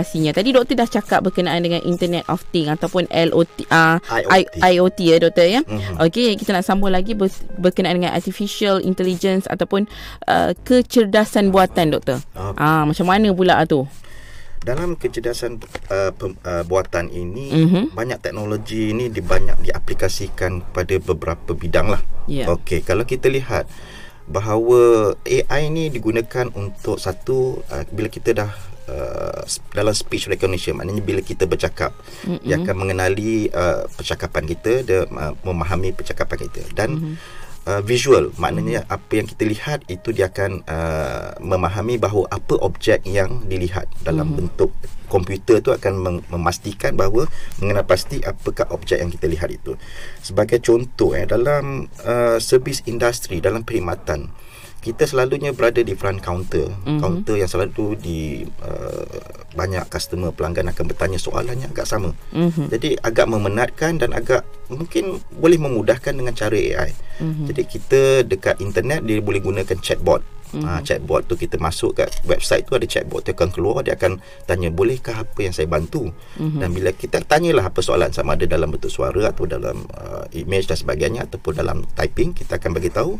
aplikasinya. 0.00 0.32
Tadi 0.32 0.48
doktor 0.56 0.74
dah 0.76 0.88
cakap 0.88 1.20
berkenaan 1.22 1.60
dengan 1.60 1.84
Internet 1.84 2.24
of 2.26 2.40
Things 2.48 2.72
ataupun 2.72 3.04
LOT 3.12 3.68
uh, 3.68 4.00
IoT. 4.00 4.54
IoT 4.56 4.98
ya 5.04 5.16
doktor 5.20 5.46
ya. 5.46 5.60
Mhm. 5.62 6.00
Okey, 6.00 6.34
kita 6.40 6.56
nak 6.56 6.64
sambung 6.64 6.90
lagi 6.90 7.12
ber, 7.12 7.28
berkenaan 7.60 8.00
dengan 8.00 8.16
artificial 8.16 8.80
intelligence 8.80 9.44
ataupun 9.46 9.84
uh, 10.26 10.56
kecerdasan 10.64 11.52
buatan 11.52 11.92
doktor. 11.92 12.18
Ah 12.34 12.88
macam 12.88 13.04
mana 13.06 13.28
pula 13.30 13.60
tu? 13.68 13.84
Dalam 14.60 14.92
kecerdasan 14.92 15.56
uh, 15.88 16.12
pem, 16.12 16.36
uh, 16.44 16.64
buatan 16.68 17.08
ini 17.08 17.48
Mhm. 17.64 17.96
banyak 17.96 18.20
teknologi 18.20 18.92
ini 18.92 19.08
di 19.08 19.24
banyak 19.24 19.56
diaplikasikan 19.64 20.60
pada 20.72 21.00
beberapa 21.00 21.56
bidang 21.56 21.88
lah. 21.96 22.02
Ya. 22.28 22.44
Okey, 22.44 22.84
kalau 22.84 23.08
kita 23.08 23.32
lihat 23.32 23.64
bahawa 24.30 25.16
AI 25.26 25.72
ni 25.72 25.90
digunakan 25.90 26.46
untuk 26.54 27.00
satu 27.00 27.64
uh, 27.66 27.82
bila 27.90 28.06
kita 28.06 28.30
dah 28.36 28.52
uh, 28.90 29.46
dalam 29.70 29.94
speech 29.94 30.26
recognition 30.26 30.74
maknanya 30.74 31.00
bila 31.00 31.20
kita 31.22 31.46
bercakap 31.46 31.94
Mm-mm. 32.26 32.42
dia 32.42 32.58
akan 32.58 32.74
mengenali 32.74 33.46
uh, 33.54 33.86
percakapan 33.94 34.44
kita 34.44 34.72
dia 34.82 35.00
uh, 35.06 35.32
memahami 35.46 35.94
percakapan 35.94 36.50
kita 36.50 36.62
dan 36.74 36.90
Mhm. 36.90 37.14
uh, 37.70 37.82
visual 37.86 38.34
maknanya 38.34 38.82
apa 38.90 39.22
yang 39.22 39.30
kita 39.30 39.46
lihat 39.46 39.78
itu 39.86 40.10
dia 40.10 40.26
akan 40.26 40.66
uh, 40.66 41.38
memahami 41.38 41.96
bahawa 41.96 42.26
apa 42.28 42.58
objek 42.58 43.06
yang 43.06 43.46
dilihat 43.46 43.86
dalam 44.02 44.34
bentuk 44.34 44.74
komputer 45.06 45.58
tu 45.58 45.74
akan 45.74 45.92
mem- 45.98 46.24
memastikan 46.30 46.94
bahawa 46.94 47.26
mengenal 47.58 47.82
pasti 47.82 48.22
apakah 48.22 48.70
objek 48.70 49.02
yang 49.02 49.10
kita 49.10 49.26
lihat 49.26 49.50
itu 49.50 49.74
sebagai 50.22 50.62
contoh 50.62 51.18
eh 51.18 51.26
dalam 51.26 51.90
uh, 52.06 52.38
servis 52.38 52.82
industri 52.86 53.42
dalam 53.42 53.66
perkhidmatan 53.66 54.30
kita 54.80 55.04
selalunya 55.04 55.52
berada 55.52 55.84
di 55.84 55.92
front 55.92 56.24
counter. 56.24 56.72
Mm-hmm. 56.72 57.00
Counter 57.04 57.36
yang 57.36 57.50
selalu 57.52 58.00
di 58.00 58.48
uh, 58.64 59.20
banyak 59.52 59.84
customer 59.92 60.32
pelanggan 60.32 60.72
akan 60.72 60.84
bertanya 60.88 61.20
soalannya 61.20 61.68
agak 61.68 61.84
sama. 61.84 62.16
Mm-hmm. 62.32 62.66
Jadi 62.72 62.88
agak 63.04 63.26
memenatkan 63.28 64.00
dan 64.00 64.16
agak 64.16 64.42
mungkin 64.72 65.20
boleh 65.36 65.60
memudahkan 65.60 66.16
dengan 66.16 66.32
cara 66.32 66.56
AI. 66.56 66.90
Mm-hmm. 67.20 67.46
Jadi 67.52 67.62
kita 67.68 68.02
dekat 68.24 68.56
internet 68.64 69.04
dia 69.04 69.20
boleh 69.20 69.44
gunakan 69.44 69.76
chatbot. 69.84 70.24
Mm-hmm. 70.50 70.66
Uh, 70.66 70.80
chatbot 70.82 71.22
tu 71.30 71.38
kita 71.38 71.62
masuk 71.62 72.02
kat 72.02 72.10
website 72.26 72.66
tu 72.66 72.74
ada 72.74 72.82
chatbot 72.82 73.22
tu 73.22 73.30
akan 73.30 73.54
keluar 73.54 73.86
dia 73.86 73.94
akan 73.94 74.18
tanya 74.50 74.66
bolehkah 74.74 75.22
apa 75.22 75.46
yang 75.46 75.54
saya 75.54 75.70
bantu 75.70 76.10
mm-hmm. 76.10 76.58
dan 76.58 76.68
bila 76.74 76.90
kita 76.90 77.22
tanyalah 77.22 77.70
apa 77.70 77.78
soalan 77.78 78.10
sama 78.10 78.34
ada 78.34 78.50
dalam 78.50 78.74
bentuk 78.74 78.90
suara 78.90 79.30
atau 79.30 79.46
dalam 79.46 79.86
uh, 79.94 80.26
image 80.34 80.66
dan 80.66 80.74
sebagainya 80.74 81.30
ataupun 81.30 81.54
dalam 81.54 81.86
typing 81.94 82.34
kita 82.34 82.58
akan 82.58 82.74
bagi 82.74 82.90
tahu 82.90 83.14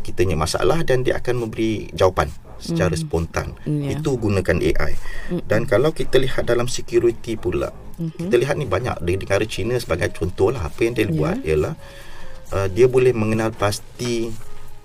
kita 0.00 0.24
punya 0.24 0.40
masalah 0.40 0.80
dan 0.80 1.04
dia 1.04 1.20
akan 1.20 1.44
memberi 1.44 1.92
jawapan 1.92 2.32
secara 2.56 2.96
mm-hmm. 2.96 3.04
spontan 3.04 3.48
yeah. 3.68 4.00
itu 4.00 4.10
gunakan 4.16 4.56
AI 4.64 4.92
mm-hmm. 4.96 5.44
dan 5.52 5.68
kalau 5.68 5.92
kita 5.92 6.16
lihat 6.16 6.48
dalam 6.48 6.64
security 6.64 7.36
pula 7.36 7.76
mm-hmm. 8.00 8.24
kita 8.24 8.34
lihat 8.40 8.56
ni 8.56 8.64
banyak 8.64 8.96
di 9.04 9.20
negara 9.20 9.44
China 9.44 9.76
sebagai 9.76 10.16
contoh 10.16 10.48
lah 10.48 10.64
apa 10.64 10.80
yang 10.80 10.96
dia 10.96 11.04
yeah. 11.04 11.12
buat 11.12 11.36
ialah 11.44 11.74
uh, 12.56 12.68
dia 12.72 12.88
boleh 12.88 13.12
mengenal 13.12 13.52
pasti 13.52 14.32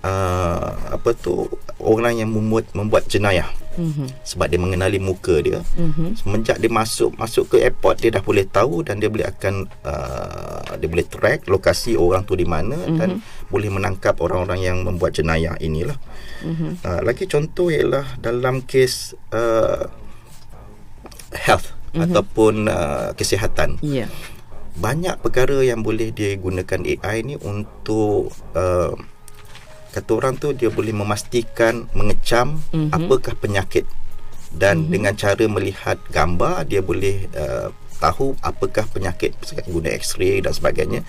uh, 0.06 0.94
apa 0.94 1.10
tu 1.18 1.50
orang 1.82 2.22
yang 2.22 2.30
membuat 2.30 2.70
membuat 2.72 3.10
jenayah 3.10 3.50
mm-hmm. 3.76 4.08
sebab 4.24 4.46
dia 4.48 4.60
mengenali 4.60 4.98
muka 4.98 5.38
dia 5.42 5.60
mm-hmm. 5.62 6.16
semenjak 6.18 6.56
dia 6.58 6.70
masuk 6.72 7.12
masuk 7.18 7.54
ke 7.54 7.62
airport 7.62 8.00
dia 8.00 8.10
dah 8.14 8.22
boleh 8.24 8.46
tahu 8.48 8.82
dan 8.86 8.98
dia 8.98 9.10
boleh 9.12 9.26
akan 9.28 9.68
uh, 9.84 10.74
dia 10.78 10.88
boleh 10.88 11.06
track 11.06 11.46
lokasi 11.50 11.94
orang 11.94 12.24
tu 12.24 12.34
di 12.34 12.48
mana 12.48 12.74
mm-hmm. 12.74 12.98
dan 12.98 13.20
boleh 13.52 13.70
menangkap 13.70 14.16
orang-orang 14.22 14.60
yang 14.64 14.78
membuat 14.82 15.14
jenayah 15.14 15.54
inilah 15.60 15.98
mm-hmm. 16.42 16.82
uh, 16.82 17.00
lagi 17.04 17.28
contoh 17.28 17.68
ialah 17.68 18.16
dalam 18.18 18.64
kes 18.64 19.14
uh, 19.34 19.86
health 21.36 21.74
mm-hmm. 21.92 22.04
ataupun 22.08 22.54
uh, 22.70 23.10
kesihatan 23.14 23.76
yeah. 23.84 24.08
banyak 24.76 25.16
perkara 25.20 25.60
yang 25.62 25.84
boleh 25.84 26.12
digunakan 26.12 26.80
AI 26.82 27.16
ni 27.24 27.34
untuk 27.40 28.32
uh, 28.56 28.96
kata 29.96 30.10
orang 30.12 30.36
tu 30.36 30.52
dia 30.52 30.68
boleh 30.68 30.92
memastikan 30.92 31.88
mengecam 31.96 32.60
mm-hmm. 32.76 32.92
apakah 32.92 33.32
penyakit 33.40 33.88
dan 34.52 34.84
mm-hmm. 34.84 34.92
dengan 34.92 35.12
cara 35.16 35.44
melihat 35.48 35.96
gambar 36.12 36.68
dia 36.68 36.84
boleh 36.84 37.24
uh, 37.32 37.72
tahu 37.96 38.36
apakah 38.44 38.84
penyakit 38.92 39.32
guna 39.72 39.88
x-ray 39.96 40.44
dan 40.44 40.52
sebagainya 40.52 41.00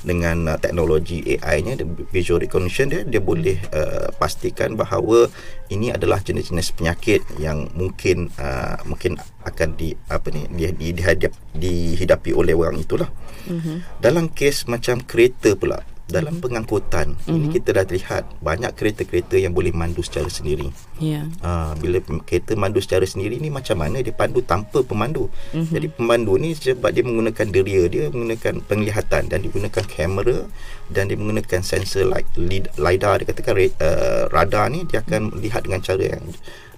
dengan 0.00 0.48
uh, 0.48 0.56
teknologi 0.56 1.20
AI-nya 1.36 1.76
visual 2.08 2.40
recognition 2.40 2.88
dia 2.88 3.04
dia 3.04 3.20
boleh 3.20 3.60
uh, 3.76 4.08
pastikan 4.16 4.72
bahawa 4.72 5.28
ini 5.68 5.92
adalah 5.92 6.24
jenis-jenis 6.24 6.72
penyakit 6.72 7.20
yang 7.36 7.68
mungkin 7.76 8.32
uh, 8.40 8.80
mungkin 8.88 9.20
akan 9.44 9.76
di 9.76 9.92
apa 10.08 10.32
ni 10.32 10.48
di, 10.48 10.72
di, 10.72 10.96
dihadap, 10.96 11.36
dihidapi 11.52 12.32
oleh 12.32 12.56
orang 12.56 12.80
itulah. 12.80 13.12
Mm-hmm. 13.52 14.00
Dalam 14.00 14.32
kes 14.32 14.64
macam 14.64 15.04
kereta 15.04 15.52
pula 15.52 15.84
dalam 16.10 16.36
mm-hmm. 16.36 16.44
pengangkutan 16.44 17.14
mm-hmm. 17.14 17.34
ini 17.34 17.46
kita 17.54 17.68
dah 17.72 17.86
lihat 17.86 18.24
banyak 18.42 18.72
kereta-kereta 18.74 19.38
yang 19.38 19.54
boleh 19.54 19.70
mandu 19.70 20.02
secara 20.02 20.26
sendiri. 20.26 20.68
Yeah. 21.00 21.30
Uh, 21.40 21.72
bila 21.80 22.02
kereta 22.26 22.58
mandu 22.58 22.82
secara 22.84 23.06
sendiri 23.08 23.40
ni 23.40 23.48
macam 23.48 23.80
mana 23.80 24.02
dia 24.02 24.12
pandu 24.12 24.44
tanpa 24.44 24.82
pemandu. 24.84 25.30
Mm-hmm. 25.54 25.72
Jadi 25.72 25.86
pemandu 25.94 26.34
ni 26.36 26.52
sebab 26.52 26.90
dia 26.92 27.06
menggunakan 27.06 27.46
deria 27.48 27.82
dia 27.86 28.04
menggunakan 28.10 28.60
penglihatan 28.66 29.22
dan 29.30 29.38
digunakan 29.40 29.84
kamera 29.86 30.44
dan 30.90 31.06
dia 31.06 31.16
menggunakan 31.16 31.62
sensor 31.62 32.10
like 32.10 32.28
lidar 32.36 33.22
dia 33.22 33.26
katakan 33.30 33.54
uh, 33.56 34.26
radar 34.34 34.68
ni 34.68 34.84
dia 34.90 35.00
akan 35.06 35.38
melihat 35.38 35.62
dengan 35.64 35.80
cara 35.80 36.18
yang 36.18 36.26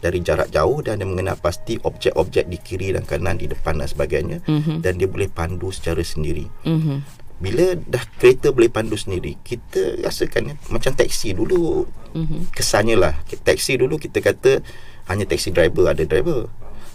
dari 0.03 0.19
jarak 0.19 0.51
jauh 0.51 0.83
dan 0.83 0.99
dia 0.99 1.07
mengenal 1.07 1.39
pasti 1.39 1.79
objek-objek 1.79 2.51
di 2.51 2.59
kiri 2.59 2.91
dan 2.91 3.07
kanan 3.07 3.39
di 3.39 3.47
depan 3.47 3.79
dan 3.79 3.87
sebagainya 3.87 4.43
mm-hmm. 4.43 4.83
dan 4.83 4.99
dia 4.99 5.07
boleh 5.07 5.31
pandu 5.31 5.71
secara 5.71 6.03
sendiri. 6.03 6.51
Mm-hmm 6.67 7.22
bila 7.43 7.75
dah 7.75 8.07
kereta 8.23 8.55
boleh 8.55 8.71
pandu 8.71 8.95
sendiri 8.95 9.35
kita 9.43 9.99
rasakan 10.07 10.55
macam 10.71 10.95
taksi 10.95 11.35
dulu 11.35 11.91
mm-hmm. 12.15 12.55
kesannya 12.55 12.95
lah 12.95 13.19
taksi 13.27 13.83
dulu 13.83 13.99
kita 13.99 14.23
kata 14.23 14.63
hanya 15.11 15.27
taksi 15.27 15.51
driver 15.51 15.91
ada 15.91 16.07
driver 16.07 16.47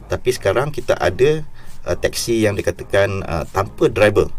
tapi 0.07 0.31
sekarang 0.31 0.71
kita 0.71 0.95
ada 0.95 1.43
uh, 1.83 1.99
taksi 1.99 2.47
yang 2.47 2.55
dikatakan 2.55 3.27
uh, 3.27 3.43
tanpa 3.51 3.91
driver 3.91 4.31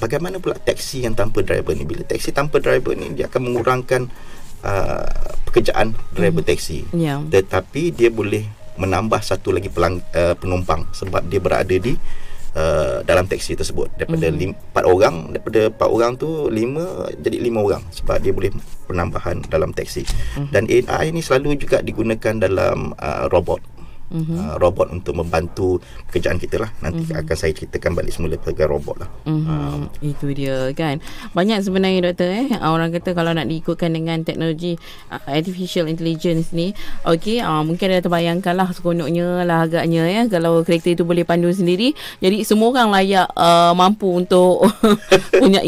bagaimana 0.00 0.40
pula 0.40 0.56
taksi 0.56 1.04
yang 1.04 1.12
tanpa 1.12 1.44
driver 1.44 1.76
ni 1.76 1.84
bila 1.84 2.00
taksi 2.00 2.32
tanpa 2.32 2.56
driver 2.56 2.96
ni 2.96 3.12
dia 3.12 3.28
akan 3.28 3.52
mengurangkan 3.52 4.08
uh, 4.64 5.36
pekerjaan 5.52 5.92
driver 6.16 6.40
mm-hmm. 6.40 6.48
taksi 6.56 6.78
yeah. 6.96 7.20
tetapi 7.28 7.92
dia 7.92 8.08
boleh 8.08 8.48
menambah 8.80 9.20
satu 9.20 9.52
lagi 9.52 9.68
pelang, 9.68 10.00
uh, 10.16 10.32
penumpang 10.32 10.88
sebab 10.96 11.28
dia 11.28 11.44
berada 11.44 11.76
di 11.76 11.92
uh, 12.56 13.04
dalam 13.04 13.28
teksi 13.28 13.54
tersebut 13.54 13.92
daripada 14.00 14.32
mm-hmm. 14.32 14.40
lim, 14.40 14.72
4 14.72 14.82
orang 14.88 15.16
daripada 15.36 15.60
4 15.70 15.94
orang 15.94 16.12
tu 16.16 16.48
5 16.48 17.22
jadi 17.22 17.36
5 17.44 17.66
orang 17.68 17.82
sebab 17.92 18.16
dia 18.24 18.32
boleh 18.32 18.50
penambahan 18.88 19.44
dalam 19.46 19.70
teksi 19.76 20.02
mm-hmm. 20.02 20.48
dan 20.50 20.64
AI 20.66 21.12
ni 21.12 21.20
selalu 21.20 21.60
juga 21.60 21.84
digunakan 21.84 22.34
dalam 22.40 22.96
uh, 22.96 23.28
robot 23.28 23.75
mm-hmm. 24.10 24.36
uh, 24.38 24.54
robot 24.60 24.92
untuk 24.92 25.18
membantu 25.18 25.82
pekerjaan 26.10 26.38
kita 26.38 26.62
lah 26.62 26.70
nanti 26.82 27.06
mm-hmm. 27.06 27.20
akan 27.24 27.36
saya 27.36 27.52
ceritakan 27.54 27.92
balik 27.96 28.12
semula 28.14 28.38
pekerjaan 28.38 28.70
robot 28.70 28.96
lah 29.02 29.08
mm-hmm. 29.26 29.48
uh. 29.48 30.04
itu 30.04 30.26
dia 30.34 30.70
kan 30.72 31.02
banyak 31.32 31.62
sebenarnya 31.62 32.12
doktor 32.12 32.30
eh 32.30 32.48
orang 32.62 32.90
kata 32.94 33.14
kalau 33.16 33.34
nak 33.34 33.46
diikutkan 33.50 33.90
dengan 33.94 34.22
teknologi 34.22 34.78
uh, 35.10 35.22
artificial 35.30 35.90
intelligence 35.90 36.54
ni 36.54 36.72
okey 37.06 37.42
uh, 37.42 37.62
mungkin 37.66 37.92
ada 37.92 38.02
terbayangkan 38.04 38.54
lah 38.54 38.68
sekonoknya 38.70 39.42
lah 39.46 39.66
agaknya 39.66 40.06
ya 40.06 40.22
kalau 40.30 40.62
kereta 40.62 40.92
itu 40.92 41.02
boleh 41.02 41.26
pandu 41.26 41.50
sendiri 41.50 41.94
jadi 42.22 42.42
semua 42.46 42.74
orang 42.74 42.92
layak 42.92 43.28
uh, 43.34 43.72
mampu 43.74 44.10
untuk 44.10 44.66
punya 45.42 45.60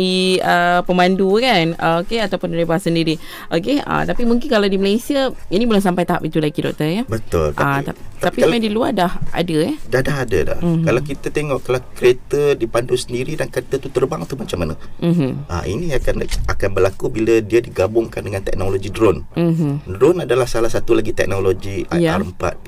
uh, 0.42 0.80
pemandu 0.84 1.38
kan 1.42 1.74
uh, 1.78 1.96
okey 2.04 2.22
ataupun 2.22 2.54
driver 2.54 2.78
sendiri 2.78 3.18
okey 3.52 3.82
uh, 3.82 4.02
tapi 4.06 4.24
mungkin 4.24 4.46
kalau 4.46 4.66
di 4.66 4.78
Malaysia 4.78 5.30
ini 5.50 5.64
belum 5.66 5.82
sampai 5.82 6.04
tahap 6.06 6.22
itu 6.26 6.38
lagi 6.38 6.60
doktor 6.62 6.86
ya 6.86 7.02
betul 7.06 7.50
tapi, 7.54 7.64
uh, 7.64 7.80
tapi 7.82 8.00
tapi 8.18 8.27
kalau, 8.34 8.56
di 8.58 8.70
luar 8.70 8.90
dah 8.92 9.12
ada 9.32 9.56
eh? 9.62 9.76
Dah 9.88 10.02
dah 10.04 10.16
ada 10.24 10.38
dah. 10.54 10.58
Mm-hmm. 10.60 10.84
Kalau 10.84 11.00
kita 11.04 11.26
tengok 11.30 11.58
kalau 11.64 11.80
kereta 11.94 12.42
dipandu 12.58 12.94
sendiri 12.98 13.38
dan 13.38 13.48
kereta 13.48 13.80
tu 13.80 13.88
terbang 13.88 14.24
tu 14.26 14.34
macam 14.34 14.58
mana? 14.60 14.74
Mm-hmm. 15.00 15.30
Ha, 15.48 15.64
ini 15.64 15.86
akan 15.94 16.14
akan 16.50 16.68
berlaku 16.74 17.06
bila 17.08 17.40
dia 17.40 17.60
digabungkan 17.62 18.20
dengan 18.24 18.42
teknologi 18.42 18.90
drone. 18.90 19.24
Mm-hmm. 19.34 19.72
Drone 19.98 20.18
adalah 20.26 20.46
salah 20.50 20.70
satu 20.72 20.98
lagi 20.98 21.14
teknologi 21.14 21.86
yeah. 21.94 22.18
IR 22.18 22.26
4.0. 22.26 22.66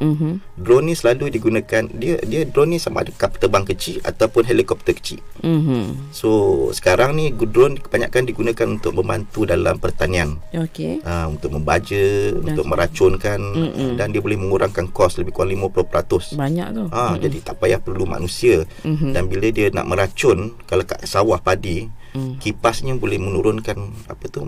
Mm-hmm. 0.00 0.32
Drone 0.60 0.84
ni 0.86 0.94
selalu 0.96 1.30
digunakan 1.30 1.82
dia 1.90 2.16
dia 2.24 2.42
drone 2.48 2.76
ni 2.76 2.78
sama 2.80 3.04
ada 3.04 3.12
kapal 3.14 3.38
terbang 3.40 3.64
kecil 3.64 4.00
ataupun 4.02 4.42
helikopter 4.48 4.96
kecil. 4.96 5.20
Mm-hmm. 5.44 6.14
So 6.14 6.28
sekarang 6.72 7.16
ni 7.16 7.32
drone 7.32 7.78
kebanyakan 7.80 8.28
digunakan 8.28 8.66
untuk 8.66 8.96
membantu 8.96 9.44
dalam 9.44 9.76
pertanian. 9.76 10.40
Okay. 10.50 11.00
Ha, 11.04 11.28
untuk 11.28 11.56
membaja, 11.56 12.30
dan 12.30 12.54
untuk 12.54 12.66
meracunkan 12.68 13.40
mm-hmm. 13.40 13.90
dan 13.96 14.12
dia 14.12 14.20
boleh 14.22 14.38
mengurangkan 14.38 14.79
mengurangkan 14.80 14.96
kos 14.96 15.20
lebih 15.20 15.32
kurang 15.36 15.52
50%. 15.52 16.40
Banyak 16.40 16.68
tu. 16.72 16.84
Ha, 16.88 16.96
mm-hmm. 16.96 17.20
jadi 17.20 17.38
tak 17.44 17.56
payah 17.60 17.80
perlu 17.80 18.04
manusia. 18.08 18.64
Mm-hmm. 18.84 19.12
Dan 19.12 19.22
bila 19.28 19.46
dia 19.52 19.66
nak 19.72 19.86
meracun 19.86 20.56
kalau 20.64 20.84
kat 20.88 21.04
sawah 21.04 21.38
padi, 21.40 21.88
mm. 22.16 22.40
kipasnya 22.40 22.96
boleh 22.96 23.20
menurunkan 23.20 23.76
apa 24.08 24.24
tu 24.32 24.40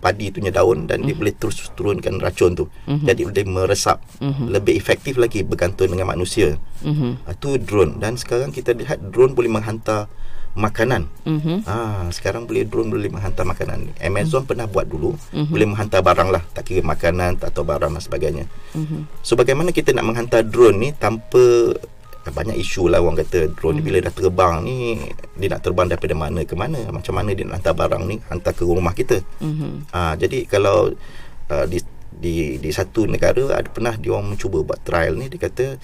padi 0.00 0.32
tu 0.32 0.40
punya 0.40 0.52
daun 0.54 0.88
dan 0.88 1.04
mm-hmm. 1.04 1.06
dia 1.06 1.14
boleh 1.16 1.34
terus 1.36 1.56
turunkan 1.76 2.16
racun 2.18 2.56
tu. 2.56 2.64
Mm-hmm. 2.88 3.06
Jadi 3.06 3.22
dia 3.28 3.44
meresap. 3.44 3.98
Mm-hmm. 4.24 4.46
Lebih 4.48 4.74
efektif 4.76 5.14
lagi 5.20 5.44
bergantung 5.44 5.92
dengan 5.92 6.08
manusia. 6.08 6.56
Mm-hmm. 6.80 7.28
Ha, 7.28 7.36
tu 7.36 7.60
drone 7.60 8.00
dan 8.00 8.16
sekarang 8.16 8.50
kita 8.54 8.72
lihat 8.72 9.12
drone 9.12 9.36
boleh 9.36 9.52
menghantar 9.52 10.08
makanan. 10.58 11.06
Mm-hmm. 11.22 11.56
Ah, 11.66 12.10
sekarang 12.10 12.46
boleh 12.46 12.66
drone 12.66 12.90
boleh 12.90 13.10
menghantar 13.10 13.46
makanan. 13.46 13.94
Amazon 14.02 14.42
mm-hmm. 14.42 14.48
pernah 14.50 14.66
buat 14.66 14.86
dulu, 14.90 15.14
mm-hmm. 15.14 15.52
boleh 15.52 15.66
menghantar 15.70 16.00
barang 16.02 16.28
lah, 16.34 16.42
tak 16.50 16.66
kira 16.66 16.82
makanan 16.82 17.38
atau 17.38 17.62
barang 17.62 17.90
dan 17.94 18.02
sebagainya. 18.02 18.44
Mm-hmm. 18.74 19.22
So 19.22 19.38
bagaimana 19.38 19.70
kita 19.70 19.94
nak 19.94 20.06
menghantar 20.10 20.42
drone 20.42 20.78
ni 20.78 20.90
tanpa 20.90 21.74
banyak 22.20 22.60
isu 22.60 22.92
lah 22.92 23.00
orang 23.00 23.24
kata 23.24 23.48
drone 23.56 23.80
mm-hmm. 23.80 23.88
ni 23.88 23.88
bila 23.88 23.98
dah 24.04 24.12
terbang 24.12 24.54
ni 24.60 24.76
dia 25.40 25.48
nak 25.56 25.64
terbang 25.64 25.88
daripada 25.88 26.12
mana 26.12 26.40
ke 26.44 26.52
mana 26.52 26.80
macam 26.92 27.16
mana 27.16 27.32
dia 27.32 27.48
nak 27.48 27.64
hantar 27.64 27.74
barang 27.74 28.02
ni 28.04 28.16
hantar 28.28 28.52
ke 28.52 28.62
rumah 28.62 28.92
kita 28.92 29.24
mm-hmm. 29.40 29.88
ah, 29.96 30.14
jadi 30.20 30.44
kalau 30.44 30.92
uh, 31.48 31.64
di, 31.64 31.80
di 32.12 32.60
di 32.60 32.70
satu 32.70 33.08
negara 33.08 33.56
ada 33.56 33.72
pernah 33.72 33.96
dia 33.96 34.12
orang 34.12 34.36
mencuba 34.36 34.60
buat 34.60 34.84
trial 34.84 35.16
ni 35.16 35.32
dia 35.32 35.40
kata 35.40 35.80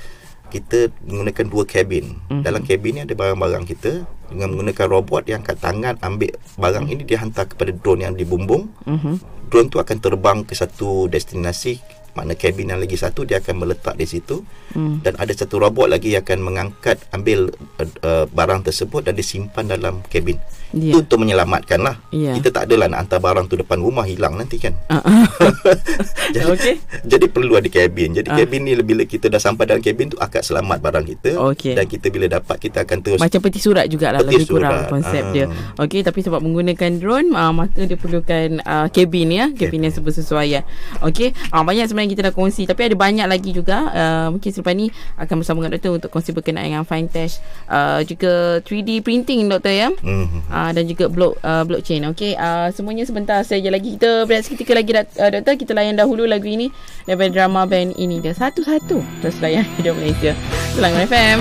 kita 0.51 0.93
menggunakan 1.05 1.47
dua 1.47 1.65
kabin. 1.67 2.19
Mm-hmm. 2.29 2.43
Dalam 2.43 2.63
kabin 2.63 2.93
ni 2.97 3.01
ada 3.03 3.15
barang-barang 3.15 3.65
kita 3.67 4.07
dengan 4.31 4.49
menggunakan 4.55 4.87
robot 4.91 5.23
yang 5.31 5.43
angkat 5.43 5.59
tangan 5.63 5.95
ambil 6.03 6.35
barang 6.59 6.85
mm-hmm. 6.87 7.03
ini 7.03 7.03
dihantar 7.07 7.45
kepada 7.51 7.71
drone 7.75 8.03
yang 8.07 8.15
dibumbung. 8.15 8.71
Mm-hmm. 8.87 9.15
Drone 9.47 9.69
tu 9.71 9.79
akan 9.79 9.99
terbang 10.03 10.39
ke 10.43 10.55
satu 10.59 11.07
destinasi 11.07 11.79
mana 12.17 12.33
kabin 12.33 12.73
yang 12.73 12.81
lagi 12.81 12.97
satu 12.97 13.29
dia 13.29 13.45
akan 13.45 13.61
meletak 13.61 13.93
di 14.01 14.09
situ 14.09 14.41
mm. 14.73 15.05
dan 15.05 15.21
ada 15.21 15.37
satu 15.37 15.61
robot 15.61 15.93
lagi 15.93 16.17
yang 16.17 16.25
akan 16.25 16.41
mengangkat 16.41 16.97
ambil 17.13 17.53
uh, 17.77 17.85
uh, 18.01 18.25
barang 18.33 18.65
tersebut 18.65 19.05
dan 19.05 19.15
disimpan 19.21 19.69
dalam 19.69 20.01
kabin. 20.09 20.41
Ya. 20.77 20.93
Itu 20.93 21.01
untuk 21.01 21.19
menyelamatkan 21.19 21.81
lah. 21.81 21.97
Ya. 22.11 22.37
Kita 22.37 22.53
tak 22.53 22.69
adalah 22.69 22.87
nak 22.87 22.99
hantar 23.01 23.17
barang 23.19 23.49
tu 23.49 23.57
depan 23.57 23.81
rumah 23.81 24.05
hilang 24.05 24.37
nanti 24.37 24.61
kan. 24.61 24.77
Ah. 24.87 25.01
jadi, 26.37 26.47
Okey. 26.47 26.75
jadi 27.03 27.27
perlu 27.27 27.57
ada 27.57 27.65
kabin. 27.67 28.13
Jadi 28.13 28.29
Ah. 28.29 28.37
kabin 28.37 28.61
ni 28.63 28.77
bila 28.79 29.03
kita 29.03 29.27
dah 29.27 29.39
sampai 29.39 29.65
dalam 29.65 29.81
kabin 29.81 30.09
tu 30.09 30.19
akan 30.19 30.43
selamat 30.43 30.79
barang 30.79 31.05
kita. 31.07 31.31
Okey. 31.47 31.73
Dan 31.73 31.85
kita 31.87 32.07
bila 32.09 32.27
dapat 32.29 32.57
kita 32.59 32.85
akan 32.85 32.99
terus 33.01 33.19
Macam 33.19 33.41
peti 33.41 33.57
surat 33.57 33.89
jugalah 33.89 34.21
Peti 34.21 34.37
lebih 34.37 34.47
kurang 34.49 34.73
surat. 34.79 34.91
konsep 34.91 35.23
Ah. 35.23 35.33
dia. 35.33 35.47
Okey 35.79 36.01
tapi 36.03 36.21
sebab 36.21 36.41
menggunakan 36.41 36.91
drone 36.97 37.29
uh, 37.33 37.53
maka 37.55 37.81
dia 37.81 37.97
perlukan 37.97 38.49
uh, 38.61 38.87
kabin 38.89 39.29
ya, 39.31 39.47
kabin 39.51 39.81
yang 39.81 39.95
bersesuaian. 39.97 40.63
Okey, 41.01 41.33
uh, 41.51 41.63
banyak 41.63 41.87
sebenarnya 41.87 42.11
kita 42.13 42.23
dah 42.23 42.35
kongsi 42.35 42.63
tapi 42.65 42.85
ada 42.85 42.95
banyak 42.95 43.25
lagi 43.25 43.51
juga 43.51 43.89
uh, 43.89 44.27
mungkin 44.29 44.51
selepas 44.51 44.75
ni 44.75 44.87
akan 45.17 45.35
bersama 45.41 45.57
dengan 45.59 45.73
doktor 45.73 45.93
untuk 45.95 46.11
kongsi 46.11 46.31
berkenaan 46.31 46.69
dengan 46.69 46.85
fine 46.85 47.09
test 47.09 47.41
uh, 47.67 48.03
juga 48.03 48.61
3D 48.61 49.01
printing 49.01 49.49
doktor 49.49 49.73
ya. 49.73 49.89
Mhm. 49.91 50.39
Uh, 50.47 50.66
dan 50.73 50.87
juga 50.87 51.11
block 51.11 51.39
uh, 51.43 51.63
blockchain. 51.67 52.07
Okey, 52.15 52.39
uh, 52.39 52.71
semuanya 52.73 53.05
sebentar 53.05 53.43
saja 53.43 53.69
lagi 53.69 53.99
kita 53.99 54.25
berehat 54.25 54.47
seketika 54.47 54.73
lagi 54.75 54.91
uh, 54.95 55.31
doktor 55.31 55.55
kita 55.59 55.73
layan 55.75 55.99
dahulu 55.99 56.25
lagu 56.25 56.47
ini 56.47 56.71
daripada 57.05 57.31
drama 57.31 57.67
band 57.67 57.99
ini 57.99 58.23
dia 58.23 58.33
satu-satu 58.33 58.99
terus 59.23 59.37
layan 59.43 59.67
hidup 59.79 59.95
Malaysia. 59.99 60.33
Selangor 60.77 61.09
FM. 61.09 61.39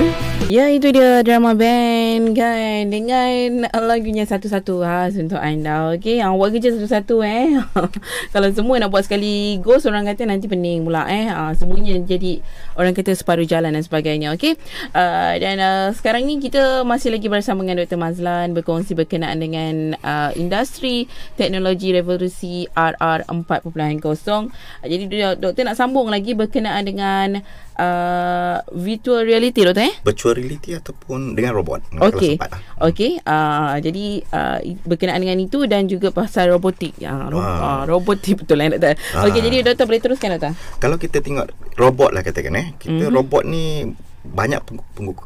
Ya 0.47 0.69
itu 0.69 0.93
dia 0.93 1.25
drama 1.25 1.57
band 1.57 2.37
kan 2.37 2.87
dengan 2.87 3.65
lagunya 3.73 4.23
satu-satu 4.23 4.85
ha 4.85 5.09
untuk 5.09 5.41
anda. 5.41 5.95
Okey, 5.97 6.21
uh, 6.21 6.33
buat 6.37 6.53
kerja 6.53 6.75
satu-satu 6.75 7.25
eh. 7.25 7.57
Kalau 8.33 8.49
semua 8.53 8.77
nak 8.77 8.93
buat 8.93 9.03
sekali 9.03 9.57
ghost 9.59 9.89
orang 9.89 10.05
kata 10.05 10.29
nanti 10.29 10.45
pening 10.45 10.85
pula 10.85 11.07
eh. 11.09 11.27
Uh, 11.31 11.51
semuanya 11.57 11.97
jadi 12.03 12.39
orang 12.77 12.93
kata 12.93 13.17
separuh 13.17 13.47
jalan 13.47 13.73
dan 13.73 13.83
sebagainya. 13.83 14.33
Okey. 14.37 14.55
Uh, 14.93 15.33
dan 15.41 15.57
uh, 15.59 15.87
sekarang 15.91 16.23
ni 16.23 16.37
kita 16.39 16.85
masih 16.87 17.11
lagi 17.11 17.27
bersama 17.27 17.65
dengan 17.65 17.83
Dr. 17.83 17.99
Mazlan 17.99 18.53
berkongsi 18.53 18.93
berkenaan 19.05 19.37
dengan 19.37 19.73
uh, 19.95 20.33
industri 20.33 21.05
teknologi 21.33 21.93
revolusi 21.93 22.65
RR 22.67 23.23
4.0. 23.23 24.01
Uh, 24.01 24.43
jadi 24.81 25.03
doktor 25.37 25.61
nak 25.63 25.77
sambung 25.77 26.09
lagi 26.09 26.33
berkenaan 26.33 26.83
dengan 26.83 27.39
uh, 27.75 28.57
virtual 28.73 29.21
reality 29.21 29.61
doktor 29.61 29.85
eh? 29.85 29.93
virtual 30.01 30.33
reality 30.33 30.73
ataupun 30.73 31.33
dengan 31.33 31.53
robot. 31.53 31.85
Okey. 31.93 32.35
lah. 32.35 32.59
Okey, 32.81 33.21
uh, 33.21 33.77
jadi 33.77 34.05
uh, 34.27 34.57
berkenaan 34.83 35.21
dengan 35.21 35.39
itu 35.39 35.63
dan 35.65 35.85
juga 35.85 36.09
pasal 36.09 36.49
robotik. 36.49 36.97
Ya, 36.97 37.13
ro- 37.29 37.37
Ah. 37.37 37.61
uh, 37.61 37.83
robotik 37.85 38.41
betul 38.41 38.57
lah 38.57 38.73
doktor. 38.73 38.97
Ah. 39.13 39.29
Okey, 39.29 39.39
jadi 39.39 39.61
doktor 39.63 39.85
boleh 39.85 40.01
teruskan 40.01 40.33
doktor. 40.33 40.51
Kalau 40.77 40.97
kita 40.97 41.21
tengok 41.21 41.45
robot 41.75 42.09
lah 42.09 42.21
katakan 42.21 42.55
eh. 42.55 42.67
Kita 42.75 43.05
Mhm. 43.05 43.13
robot 43.13 43.43
ni 43.45 43.85
banyak 44.25 44.57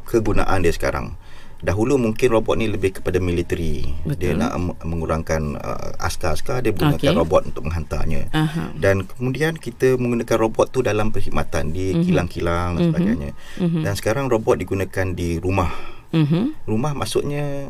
kegunaan 0.04 0.60
dia 0.60 0.70
sekarang. 0.70 1.16
Dahulu 1.60 1.96
mungkin 1.96 2.32
robot 2.32 2.56
ni 2.56 2.66
lebih 2.66 2.96
kepada 2.96 3.20
military. 3.20 3.84
Dia 4.08 4.32
Betul. 4.32 4.40
nak 4.40 4.50
em- 4.54 4.78
mengurangkan 4.80 5.42
uh, 5.54 5.92
askar-askar 6.00 6.60
dia 6.60 6.72
menggunakan 6.72 7.12
Okey. 7.12 7.20
robot 7.20 7.42
untuk 7.46 7.62
menghantarnya. 7.62 8.32
Aha. 8.32 8.72
Dan 8.74 9.04
kemudian 9.04 9.54
kita 9.54 9.94
menggunakan 9.94 10.36
robot 10.40 10.70
tu 10.70 10.80
dalam 10.80 11.08
perkhidmatan 11.08 11.70
di 11.70 11.92
Mhm. 11.92 12.02
kilang-kilang 12.02 12.68
dan 12.74 12.80
Mhm. 12.80 12.88
sebagainya. 12.88 13.30
Mhm. 13.60 13.80
Dan 13.84 13.92
sekarang 13.92 14.26
robot 14.26 14.56
digunakan 14.56 15.06
di 15.10 15.36
rumah. 15.36 15.68
Mhm. 16.10 16.64
Rumah 16.64 16.92
maksudnya 16.96 17.68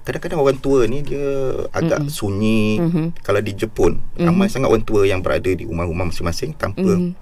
kadang-kadang 0.00 0.36
orang 0.38 0.60
tua 0.60 0.84
ni 0.84 1.00
dia 1.00 1.24
agak 1.72 2.04
Mhm. 2.04 2.10
sunyi. 2.10 2.76
Mhm. 2.78 3.04
Kalau 3.18 3.40
di 3.40 3.52
Jepun 3.52 4.04
Mhm. 4.14 4.28
ramai 4.28 4.46
sangat 4.46 4.68
orang 4.68 4.84
tua 4.84 5.08
yang 5.08 5.24
berada 5.24 5.48
di 5.48 5.64
rumah-rumah 5.64 6.12
masing-masing 6.12 6.52
tanpa 6.52 6.84
Mhm. 6.84 7.16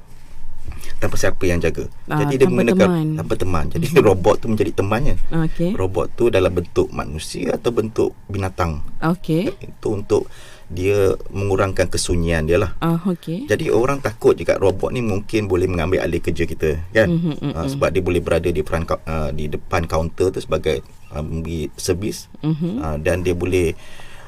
Tanpa 0.99 1.19
siapa 1.19 1.43
yang 1.47 1.59
jaga. 1.59 1.91
Ah, 2.07 2.23
Jadi 2.23 2.43
dia 2.43 2.47
menggunakan 2.47 2.79
teman. 2.87 3.07
Tanpa 3.19 3.35
teman. 3.35 3.65
Jadi 3.75 3.87
robot 4.09 4.35
tu 4.39 4.47
menjadi 4.47 4.71
temannya. 4.71 5.17
Okey. 5.31 5.75
Robot 5.75 6.07
tu 6.15 6.31
dalam 6.31 6.55
bentuk 6.55 6.89
manusia 6.95 7.59
atau 7.59 7.75
bentuk 7.75 8.15
binatang. 8.31 8.83
Okey. 9.03 9.51
Itu 9.59 9.99
untuk 9.99 10.31
dia 10.73 11.13
mengurangkan 11.29 11.91
kesunyian 11.91 12.49
dia 12.49 12.57
lah. 12.57 12.73
Ah, 12.79 12.97
okey. 13.03 13.45
Jadi 13.45 13.69
orang 13.69 14.01
takut 14.01 14.39
juga 14.39 14.57
robot 14.57 14.95
ni 14.95 15.05
mungkin 15.05 15.45
boleh 15.45 15.69
mengambil 15.69 16.01
alih 16.01 16.23
kerja 16.23 16.47
kita 16.47 16.81
kan. 16.95 17.11
Mhm, 17.11 17.35
mhm, 17.43 17.51
Uh, 17.53 17.67
sebab 17.69 17.93
dia 17.93 18.01
boleh 18.01 18.23
berada 18.25 18.49
di 18.49 18.63
peran 18.65 18.87
uh, 18.89 19.29
di 19.35 19.51
depan 19.51 19.85
kaunter 19.85 20.33
tu 20.33 20.41
sebagai 20.41 20.81
uh, 21.13 21.21
memberi 21.21 21.69
servis 21.77 22.31
Mhm. 22.41 22.73
uh, 22.81 22.97
dan 22.97 23.21
dia 23.21 23.37
boleh 23.37 23.77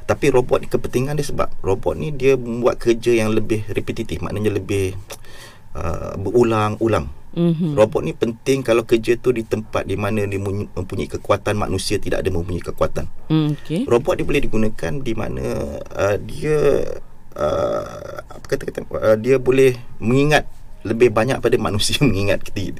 tapi 0.04 0.28
robot 0.28 0.60
ni 0.60 0.68
kepentingan 0.68 1.16
dia 1.16 1.24
sebab 1.24 1.48
robot 1.64 1.96
ni 1.96 2.12
dia 2.12 2.36
membuat 2.36 2.76
kerja 2.76 3.16
yang 3.16 3.32
lebih 3.32 3.64
repetitif 3.72 4.20
maknanya 4.20 4.52
lebih 4.52 4.92
uh, 5.74 6.14
berulang-ulang. 6.16 7.10
Mhm. 7.34 7.74
Robot 7.74 8.06
ni 8.06 8.14
penting 8.14 8.62
kalau 8.62 8.86
kerja 8.86 9.18
tu 9.18 9.34
di 9.34 9.42
tempat 9.42 9.82
di 9.90 9.98
mana 9.98 10.22
dia 10.22 10.38
mempunyai 10.38 11.10
kekuatan 11.10 11.58
manusia 11.58 11.98
tidak 11.98 12.22
ada 12.22 12.30
mempunyai 12.30 12.62
kekuatan. 12.62 13.10
Mm, 13.26 13.58
Okey. 13.58 13.80
Robot 13.90 14.14
dia 14.14 14.26
boleh 14.26 14.42
digunakan 14.46 14.92
di 15.02 15.12
mana 15.18 15.46
uh, 15.82 16.16
dia 16.22 16.58
uh, 17.34 18.14
apa 18.22 18.46
kata 18.46 18.62
kata 18.70 18.78
uh, 18.86 19.18
dia 19.18 19.42
boleh 19.42 19.74
mengingat 19.98 20.46
lebih 20.86 21.10
banyak 21.10 21.42
pada 21.42 21.58
manusia 21.58 21.98
mengingat 22.06 22.46
kita. 22.46 22.78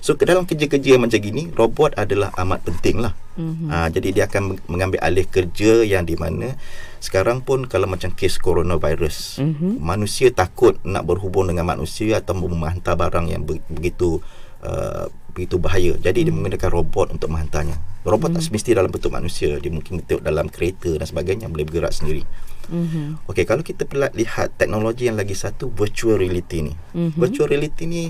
So 0.00 0.14
ke 0.14 0.24
dalam 0.24 0.44
kerja-kerja 0.44 0.96
macam 0.96 1.18
gini 1.18 1.50
robot 1.52 1.96
adalah 1.96 2.30
amat 2.38 2.62
penting 2.64 3.02
lah. 3.02 3.12
Mhm. 3.36 3.68
Uh, 3.68 3.88
jadi 3.92 4.08
dia 4.12 4.24
akan 4.26 4.42
meng- 4.54 4.64
mengambil 4.66 5.00
alih 5.04 5.26
kerja 5.26 5.84
yang 5.84 6.08
di 6.08 6.16
mana 6.16 6.56
sekarang 6.98 7.44
pun 7.44 7.68
kalau 7.68 7.84
macam 7.84 8.08
kes 8.10 8.40
coronavirus 8.40 9.38
Mhm. 9.44 9.78
manusia 9.78 10.32
takut 10.32 10.80
nak 10.82 11.04
berhubung 11.04 11.46
dengan 11.46 11.68
manusia 11.68 12.18
atau 12.18 12.32
menghantar 12.34 12.96
barang 12.96 13.26
yang 13.28 13.44
be- 13.44 13.62
begitu 13.68 14.18
uh, 14.64 15.06
begitu 15.36 15.60
bahaya. 15.60 15.92
Jadi 16.00 16.26
dia 16.26 16.32
menggunakan 16.32 16.72
robot 16.72 17.12
untuk 17.12 17.28
menghantarnya. 17.28 17.76
Robot 18.08 18.38
tak 18.38 18.42
semesti 18.46 18.72
dalam 18.72 18.88
bentuk 18.88 19.12
manusia. 19.12 19.60
Dia 19.60 19.68
mungkin 19.68 20.00
bentuk 20.00 20.24
dalam 20.24 20.48
kereta 20.48 20.96
dan 20.96 21.04
sebagainya 21.04 21.52
boleh 21.52 21.68
bergerak 21.68 21.92
sendiri. 21.92 22.24
Mhm. 22.72 23.28
Okey, 23.28 23.44
kalau 23.44 23.60
kita 23.60 23.84
lihat 24.16 24.56
teknologi 24.56 25.06
yang 25.06 25.20
lagi 25.20 25.36
satu 25.36 25.68
virtual 25.68 26.16
reality 26.16 26.64
ni. 26.66 26.74
Mhm. 26.96 27.20
Virtual 27.20 27.52
reality 27.52 27.84
ni 27.84 28.02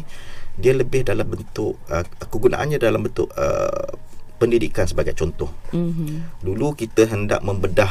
dia 0.56 0.72
lebih 0.72 1.04
dalam 1.04 1.24
bentuk 1.24 1.76
uh, 1.86 2.04
kegunaannya 2.26 2.76
dalam 2.76 3.00
bentuk 3.00 3.28
uh, 3.32 3.92
pendidikan 4.36 4.84
sebagai 4.84 5.12
contoh. 5.12 5.48
Mhm. 5.70 6.40
Dulu 6.40 6.72
kita 6.72 7.04
hendak 7.06 7.40
membedah 7.40 7.88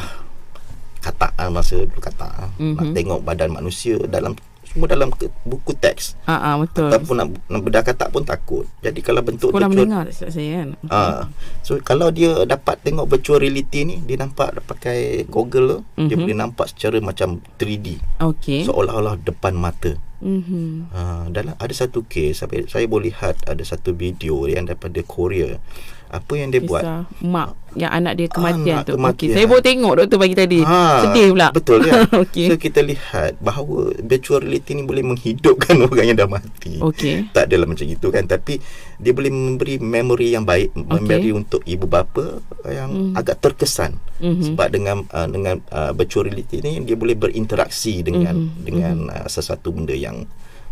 katak 1.00 1.34
ah, 1.36 1.50
masa 1.50 1.78
dulu 1.80 2.02
katak 2.02 2.32
ah, 2.32 2.50
Mhm. 2.58 2.74
nak 2.76 2.88
tengok 2.92 3.20
badan 3.22 3.50
manusia 3.52 3.98
dalam 4.04 4.34
semua 4.66 4.90
dalam 4.90 5.08
ke, 5.08 5.30
buku 5.46 5.72
teks 5.72 6.18
Ah, 6.26 6.52
ah 6.52 6.56
betul. 6.58 6.90
ataupun 6.90 7.16
nak, 7.16 7.28
nak 7.48 7.62
bedah 7.62 7.80
katak 7.80 8.10
pun 8.10 8.26
takut. 8.26 8.66
Jadi 8.82 9.00
kalau 9.00 9.22
bentuk 9.22 9.54
Sekolah 9.54 9.70
virtual 9.70 9.86
mendengar 9.88 10.06
saya 10.12 10.52
kan. 10.60 10.70
Ah, 10.90 11.30
so 11.62 11.78
kalau 11.80 12.10
dia 12.10 12.44
dapat 12.44 12.82
tengok 12.82 13.06
virtual 13.08 13.40
reality 13.40 13.86
ni 13.86 14.02
dia 14.02 14.18
nampak 14.18 14.58
pakai 14.66 15.24
goggle 15.26 15.66
tu, 15.70 15.80
dia 16.04 16.14
Mhm. 16.14 16.22
boleh 16.26 16.36
nampak 16.36 16.66
secara 16.68 16.98
macam 17.00 17.38
3D 17.56 18.02
Okey. 18.20 18.66
seolah-olah 18.66 19.16
depan 19.18 19.54
mata. 19.54 19.96
Mhm. 20.26 20.90
Ha, 20.90 21.30
dalam 21.30 21.54
ada 21.54 21.70
satu 21.70 22.02
kes 22.10 22.42
saya 22.42 22.86
boleh 22.90 23.14
lihat 23.14 23.46
ada 23.46 23.62
satu 23.62 23.94
video 23.94 24.50
yang 24.50 24.66
daripada 24.66 24.98
Korea. 25.06 25.62
Apa 26.08 26.32
yang 26.34 26.50
dia 26.50 26.62
buat? 26.62 26.80
Kisah 26.80 27.02
mak 27.22 27.50
yang 27.76 27.92
anak 27.92 28.14
dia 28.16 28.28
kematian 28.28 28.76
Anak 28.80 28.88
tu. 28.88 28.94
kematian. 28.96 29.28
Okey, 29.28 29.36
saya 29.36 29.46
baru 29.46 29.62
tengok 29.62 29.94
doktor 30.00 30.18
bagi 30.18 30.32
tadi. 30.34 30.60
Ha, 30.64 30.80
Sedih 31.04 31.26
pula. 31.30 31.48
Betul 31.52 31.80
ya. 31.84 31.94
Okey. 32.24 32.48
So 32.48 32.56
kita 32.56 32.80
lihat 32.80 33.32
bahawa 33.38 33.78
virtual 34.00 34.40
reality 34.40 34.72
ni 34.74 34.84
boleh 34.84 35.04
menghidupkan 35.04 35.76
orang 35.84 36.06
yang 36.06 36.16
dah 36.16 36.30
mati. 36.30 36.80
Okey. 36.80 37.30
Tak 37.30 37.52
adalah 37.52 37.68
macam 37.68 37.84
itu 37.84 38.08
kan 38.08 38.24
tapi 38.24 38.64
dia 38.96 39.12
boleh 39.12 39.28
memberi 39.28 39.76
memori 39.76 40.32
yang 40.32 40.44
baik, 40.44 40.72
okay. 40.72 40.88
memberi 40.90 41.30
untuk 41.32 41.62
ibu 41.62 41.86
bapa 41.86 42.40
yang 42.66 42.88
Hmm. 42.88 43.12
agak 43.14 43.42
terkesan. 43.42 44.00
Mhm. 44.18 44.56
Sebab 44.56 44.68
dengan 44.70 45.04
uh, 45.10 45.28
dengan 45.28 45.60
uh, 45.68 45.92
virtual 45.92 46.26
reality 46.26 46.62
ni 46.62 46.80
dia 46.82 46.96
boleh 46.96 47.14
berinteraksi 47.14 48.00
dengan 48.00 48.40
Mhm. 48.40 48.64
dengan 48.64 48.96
uh, 49.12 49.28
sesuatu 49.28 49.70
benda 49.70 49.92
yang 49.92 50.24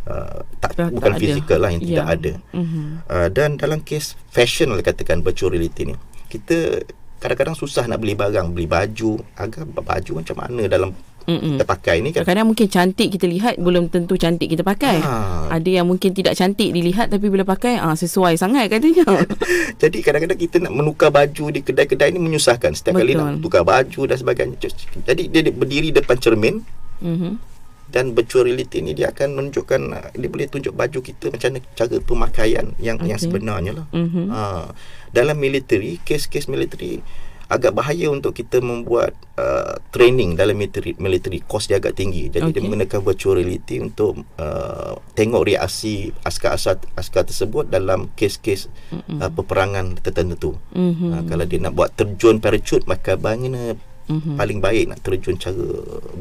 uh, 0.06 0.42
tak, 0.58 0.72
Tak- 0.74 0.92
bukan 0.92 1.12
tak 1.12 1.18
ada. 1.18 1.22
fizikal 1.22 1.60
lah 1.60 1.70
yang 1.70 1.82
Ya. 1.82 1.88
tidak 1.88 2.08
ada. 2.10 2.32
Mhm. 2.52 2.84
Uh, 3.06 3.28
dan 3.30 3.50
dalam 3.56 3.80
kes 3.80 4.16
fashion 4.30 4.70
lah 4.70 4.80
katakan 4.80 5.20
virtual 5.20 5.52
reality 5.52 5.90
ni 5.90 5.96
kita 6.28 6.82
kadang-kadang 7.18 7.54
susah 7.54 7.86
nak 7.86 8.00
beli 8.00 8.14
barang 8.14 8.52
beli 8.52 8.66
baju 8.66 9.16
agak 9.34 9.64
baju 9.70 10.12
macam 10.20 10.36
mana 10.36 10.68
dalam 10.68 10.92
Mm-mm. 11.24 11.56
kita 11.56 11.64
pakai 11.64 12.04
ni 12.04 12.12
kan 12.12 12.28
Kadang-kadang 12.28 12.48
mungkin 12.52 12.68
cantik 12.68 13.08
kita 13.08 13.24
lihat 13.24 13.56
belum 13.56 13.88
tentu 13.88 14.20
cantik 14.20 14.52
kita 14.52 14.60
pakai. 14.60 15.00
Ha. 15.00 15.48
Ada 15.48 15.80
yang 15.80 15.88
mungkin 15.88 16.12
tidak 16.12 16.36
cantik 16.36 16.76
dilihat 16.76 17.08
tapi 17.08 17.32
bila 17.32 17.48
pakai 17.48 17.80
ah 17.80 17.96
sesuai 17.96 18.36
sangat 18.36 18.68
katanya. 18.68 19.08
jadi 19.82 19.98
kadang-kadang 20.04 20.36
kita 20.36 20.60
nak 20.60 20.76
menukar 20.76 21.16
baju 21.16 21.48
di 21.48 21.64
kedai-kedai 21.64 22.12
ni 22.12 22.20
menyusahkan 22.20 22.76
setiap 22.76 23.00
kali 23.00 23.16
Betul. 23.16 23.24
nak 23.24 23.40
tukar 23.40 23.64
baju 23.64 24.02
dan 24.04 24.18
sebagainya 24.20 24.58
jadi 25.00 25.22
dia 25.24 25.48
berdiri 25.48 25.96
depan 25.96 26.20
cermin 26.20 26.60
mhm. 27.00 27.40
Dan 27.94 28.18
virtual 28.18 28.50
reality 28.50 28.82
ni 28.82 28.98
dia 28.98 29.14
akan 29.14 29.38
menunjukkan 29.38 29.82
uh, 29.94 30.10
dia 30.18 30.30
boleh 30.34 30.50
tunjuk 30.50 30.74
baju 30.74 31.00
kita 31.06 31.30
macam 31.30 31.54
mana 31.54 31.62
cara 31.78 31.96
pemakaian 32.02 32.66
yang 32.82 32.98
yang 33.06 33.22
Okey. 33.22 33.30
sebenarnya 33.30 33.72
lah 33.78 33.88
Mhm. 33.94 34.34
Ha, 34.34 34.74
dalam 35.14 35.38
military, 35.38 36.02
kes-kes 36.02 36.50
military 36.50 37.06
agak 37.54 37.78
bahaya 37.78 38.10
untuk 38.10 38.34
kita 38.34 38.66
membuat 38.66 39.14
uh, 39.38 39.78
training 39.94 40.34
dalam 40.34 40.58
military, 40.58 40.98
military 40.98 41.38
cost 41.46 41.70
dia 41.70 41.78
agak 41.78 41.94
tinggi. 41.94 42.26
Jadi 42.34 42.50
okay. 42.50 42.58
dia 42.58 42.66
menggunakan 42.66 43.00
virtual 43.06 43.38
reality 43.38 43.78
untuk 43.78 44.26
uh, 44.42 44.98
tengok 45.14 45.46
reaksi 45.46 46.10
askar-askar 46.26 46.82
askar 46.98 47.30
tersebut 47.30 47.70
dalam 47.70 48.10
kes-kes 48.18 48.74
uh, 48.96 49.30
peperangan 49.30 50.02
tertentu. 50.02 50.58
Mhm. 50.74 51.08
Ha, 51.14 51.16
kalau 51.30 51.46
dia 51.46 51.62
nak 51.62 51.78
buat 51.78 51.94
terjun 51.94 52.42
parachute 52.42 52.90
maka 52.90 53.22
bagaimana 53.22 53.78
mm-hmm. 54.10 54.36
paling 54.36 54.60
baik 54.60 54.84
nak 54.92 55.00
terjun 55.04 55.36
cara 55.40 55.68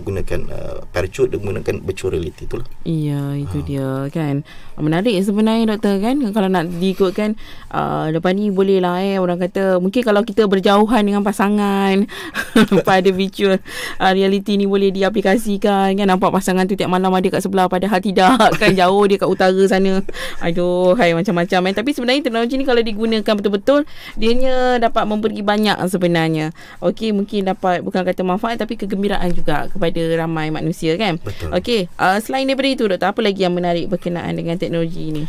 gunakan 0.03 0.41
uh, 0.51 0.79
parachute 0.91 1.33
dan 1.33 1.41
gunakan 1.41 1.75
virtual 1.83 2.13
reality 2.13 2.45
itulah. 2.45 2.67
Ya, 2.85 3.35
itu 3.39 3.63
ha. 3.63 3.67
dia 3.67 3.89
kan. 4.11 4.35
Menarik 4.77 5.15
sebenarnya 5.23 5.77
doktor 5.77 6.03
kan. 6.03 6.17
Kalau 6.35 6.49
nak 6.51 6.69
diikutkan 6.69 7.39
uh, 7.71 8.11
lepas 8.11 8.33
ni 8.35 8.51
boleh 8.51 8.83
lah 8.83 9.01
eh 9.01 9.17
orang 9.17 9.39
kata 9.39 9.79
mungkin 9.79 10.03
kalau 10.05 10.27
kita 10.27 10.45
berjauhan 10.45 11.03
dengan 11.07 11.23
pasangan 11.25 12.07
pada 12.89 13.09
virtual 13.09 13.57
uh, 14.03 14.13
reality 14.13 14.59
ni 14.59 14.67
boleh 14.69 14.91
diaplikasikan 14.93 15.95
kan 15.97 16.07
nampak 16.07 16.29
pasangan 16.35 16.67
tu 16.69 16.75
tiap 16.75 16.91
malam 16.91 17.15
ada 17.15 17.29
kat 17.29 17.41
sebelah 17.41 17.71
padahal 17.71 18.03
tidak 18.03 18.37
kan 18.59 18.73
jauh 18.81 19.05
dia 19.09 19.17
kat 19.17 19.29
utara 19.31 19.63
sana. 19.65 20.05
Aduh, 20.45 20.93
hai 20.99 21.17
macam-macam 21.17 21.61
eh. 21.71 21.75
Tapi 21.75 21.91
sebenarnya 21.95 22.21
teknologi 22.29 22.55
ni 22.59 22.65
kalau 22.67 22.83
digunakan 22.85 23.35
betul-betul 23.39 23.89
dia 24.19 24.77
dapat 24.77 25.05
memberi 25.09 25.41
banyak 25.41 25.79
sebenarnya. 25.89 26.53
Okey, 26.85 27.15
mungkin 27.15 27.49
dapat 27.49 27.72
bukan 27.81 28.05
kata 28.05 28.21
manfaat 28.21 28.61
tapi 28.61 28.77
kegembiraan 28.77 29.33
juga 29.33 29.73
kepada 29.73 30.03
ramai 30.19 30.53
manusia 30.53 30.93
kan. 31.01 31.17
Betul. 31.17 31.49
Okey, 31.57 31.81
uh, 31.97 32.21
selain 32.21 32.45
daripada 32.45 32.69
itu 32.69 32.85
doktor, 32.85 33.09
apa 33.09 33.21
lagi 33.25 33.41
yang 33.41 33.57
menarik 33.57 33.89
berkenaan 33.89 34.37
dengan 34.37 34.61
teknologi 34.61 35.09
ini? 35.09 35.25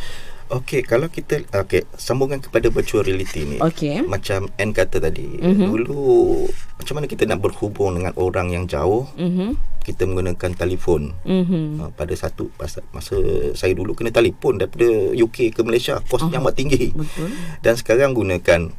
Okey, 0.51 0.83
kalau 0.83 1.07
kita 1.07 1.39
okey, 1.49 1.87
sambungan 1.95 2.37
kepada 2.37 2.67
virtual 2.67 3.01
reality 3.01 3.41
ni. 3.41 3.57
Okey. 3.57 4.03
Macam 4.05 4.51
N 4.59 4.69
kata 4.69 4.99
tadi, 4.99 5.39
Mhm. 5.39 5.47
mm-hmm. 5.49 5.65
dulu 5.71 6.03
macam 6.77 6.93
mana 6.99 7.07
kita 7.07 7.23
nak 7.25 7.39
berhubung 7.39 7.95
dengan 7.95 8.13
orang 8.19 8.51
yang 8.51 8.65
jauh? 8.67 9.07
Mhm. 9.15 9.55
Kita 9.83 10.03
menggunakan 10.05 10.51
telefon. 10.53 11.15
Mhm. 11.25 11.79
Uh, 11.79 11.89
pada 11.95 12.13
satu 12.13 12.51
masa, 12.55 12.83
masa 12.91 13.15
saya 13.55 13.73
dulu 13.73 13.95
kena 13.95 14.11
telefon 14.11 14.61
daripada 14.61 14.85
UK 15.11 15.51
ke 15.51 15.61
Malaysia, 15.63 15.97
kosnya 16.05 16.37
amat 16.37 16.53
tinggi. 16.53 16.91
Betul. 16.91 17.33
Dan 17.59 17.73
sekarang 17.73 18.11
gunakan 18.13 18.69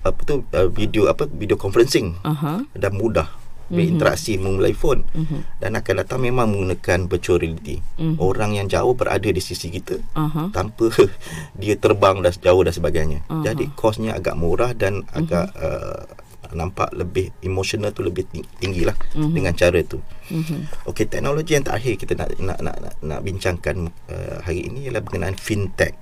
apa 0.00 0.20
tu 0.22 0.34
uh, 0.46 0.68
video 0.68 1.06
apa 1.06 1.26
video 1.26 1.54
conferencing 1.54 2.16
Aha. 2.22 2.64
dan 2.72 2.92
mudah 2.94 3.28
berinteraksi 3.68 4.36
mm-hmm. 4.36 4.52
melalui 4.52 4.76
phone 4.76 5.00
Mhm. 5.10 5.38
dan 5.56 5.72
akan 5.72 5.94
datang 5.98 6.20
memang 6.20 6.44
menggunakan 6.46 7.08
virtual 7.08 7.40
reality. 7.40 7.80
Mhm. 7.96 8.16
Orang 8.16 8.52
yang 8.52 8.68
jauh 8.68 8.92
berada 8.92 9.24
di 9.24 9.40
sisi 9.40 9.68
kita 9.68 9.96
Aha. 10.12 10.52
tanpa 10.52 10.92
dia 11.60 11.72
terbang 11.74 12.20
dan 12.20 12.32
jauh 12.34 12.60
dan 12.60 12.70
sebagainya. 12.70 13.24
Aha. 13.26 13.40
Jadi 13.42 13.72
kosnya 13.72 14.12
agak 14.12 14.36
murah 14.36 14.72
dan 14.72 15.00
Mhm. 15.02 15.16
agak 15.16 15.46
uh, 15.56 16.04
nampak 16.52 16.92
lebih 16.92 17.32
emosional 17.40 17.88
tu 17.90 18.04
lebih 18.04 18.28
ting- 18.28 18.44
tinggi 18.60 18.84
lah 18.84 18.92
Mhm. 19.16 19.32
dengan 19.32 19.56
cara 19.56 19.80
tu. 19.80 20.04
Mhm. 20.28 20.84
Okey, 20.84 21.08
teknologi 21.08 21.56
yang 21.56 21.64
terakhir 21.64 21.96
kita 21.96 22.12
nak 22.12 22.28
nak 22.36 22.58
nak 22.60 22.76
nak, 22.76 22.94
nak 23.00 23.20
bincangkan 23.24 23.88
uh, 23.88 24.36
hari 24.44 24.68
ini 24.68 24.84
ialah 24.84 25.00
berkenaan 25.00 25.32
fintech. 25.32 25.96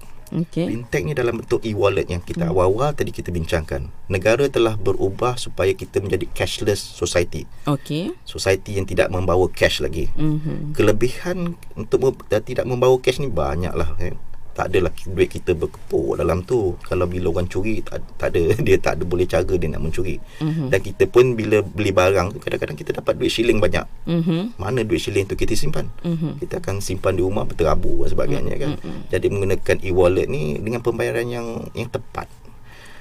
Fintech 0.71 1.03
ni 1.03 1.13
dalam 1.13 1.43
bentuk 1.43 1.61
e-wallet 1.67 2.07
yang 2.07 2.23
kita 2.23 2.47
hmm. 2.47 2.53
awal-awal 2.55 2.95
tadi 2.95 3.11
kita 3.11 3.35
bincangkan. 3.35 3.91
Negara 4.07 4.47
telah 4.47 4.79
berubah 4.79 5.35
supaya 5.37 5.75
kita 5.75 5.99
menjadi 5.99 6.31
cashless 6.31 6.79
society. 6.79 7.45
Okey. 7.67 8.15
Society 8.23 8.79
yang 8.79 8.87
tidak 8.87 9.11
membawa 9.11 9.51
cash 9.51 9.83
lagi. 9.83 10.09
Mhm. 10.15 10.79
Kelebihan 10.79 11.59
untuk 11.75 12.23
tidak 12.31 12.65
membawa 12.65 12.97
cash 13.03 13.19
ni 13.19 13.27
banyaklah 13.27 13.99
eh. 13.99 14.15
Tak 14.57 14.73
adalah 14.73 14.93
duit 14.93 15.31
kita 15.31 15.55
berkepuk 15.55 16.19
dalam 16.19 16.43
tu. 16.43 16.75
Kalau 16.83 17.07
bila 17.07 17.31
orang 17.31 17.47
curi 17.47 17.81
tak, 17.85 18.03
tak 18.19 18.35
ada 18.35 18.43
dia 18.67 18.77
tak 18.77 19.01
ada 19.01 19.05
boleh 19.07 19.27
cara 19.27 19.53
dia 19.55 19.69
nak 19.71 19.83
mencuri. 19.83 20.17
Mhm. 20.43 20.73
Dan 20.73 20.81
kita 20.81 21.05
pun 21.07 21.35
bila 21.39 21.63
beli 21.63 21.93
barang 21.95 22.35
tu 22.35 22.39
kadang-kadang 22.43 22.77
kita 22.77 22.91
dapat 22.97 23.17
duit 23.17 23.31
shilling 23.31 23.59
banyak. 23.63 23.85
Mhm. 24.07 24.59
Mana 24.59 24.83
duit 24.83 25.01
shilling 25.01 25.27
tu 25.29 25.37
kita 25.37 25.55
simpan? 25.55 25.87
Mhm. 26.03 26.41
kita 26.41 26.63
akan 26.63 26.81
simpan 26.81 27.15
di 27.17 27.23
rumah 27.23 27.45
berterabur 27.45 28.07
dan 28.07 28.11
sebagainya 28.13 28.55
kan. 28.57 28.71
Jadi 29.13 29.27
menggunakan 29.29 29.77
e-wallet 29.85 30.27
ni 30.27 30.57
dengan 30.59 30.81
pembayaran 30.81 31.27
yang 31.29 31.47
yang 31.77 31.89
tepat. 31.91 32.27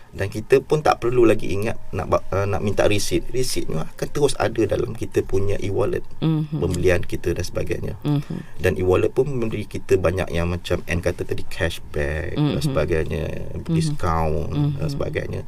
Dan 0.09 0.33
kita 0.33 0.57
pun 0.59 0.81
tak 0.81 1.05
perlu 1.05 1.21
lagi 1.21 1.53
ingat 1.53 1.77
nak 1.93 2.09
uh, 2.33 2.45
nak 2.49 2.65
minta 2.65 2.89
resit. 2.89 3.29
Resit 3.29 3.69
ni 3.69 3.77
akan 3.77 4.07
terus 4.09 4.33
ada 4.41 4.57
dalam 4.65 4.97
kita 4.97 5.21
punya 5.21 5.55
e-wallet. 5.61 6.01
Mhm. 6.19 6.57
Pembelian 6.57 7.01
kita 7.05 7.37
dan 7.37 7.45
sebagainya. 7.45 7.93
Mhm. 8.01 8.37
Dan 8.57 8.73
e-wallet 8.81 9.13
pun 9.13 9.29
memberi 9.29 9.69
kita 9.69 10.01
banyak 10.01 10.33
yang 10.33 10.49
macam 10.49 10.81
N 10.89 10.99
kata 10.99 11.21
tadi 11.23 11.45
cashback 11.45 12.33
dan 12.33 12.57
Mhm. 12.57 12.65
sebagainya, 12.65 13.23
discount 13.69 14.49
dan 14.81 14.89
sebagainya. 14.89 15.41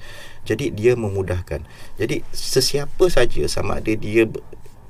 Jadi 0.46 0.74
dia 0.74 0.94
memudahkan. 0.94 1.66
Jadi 1.98 2.22
sesiapa 2.30 3.10
saja 3.10 3.46
sama 3.50 3.82
ada 3.82 3.94
dia 3.94 4.30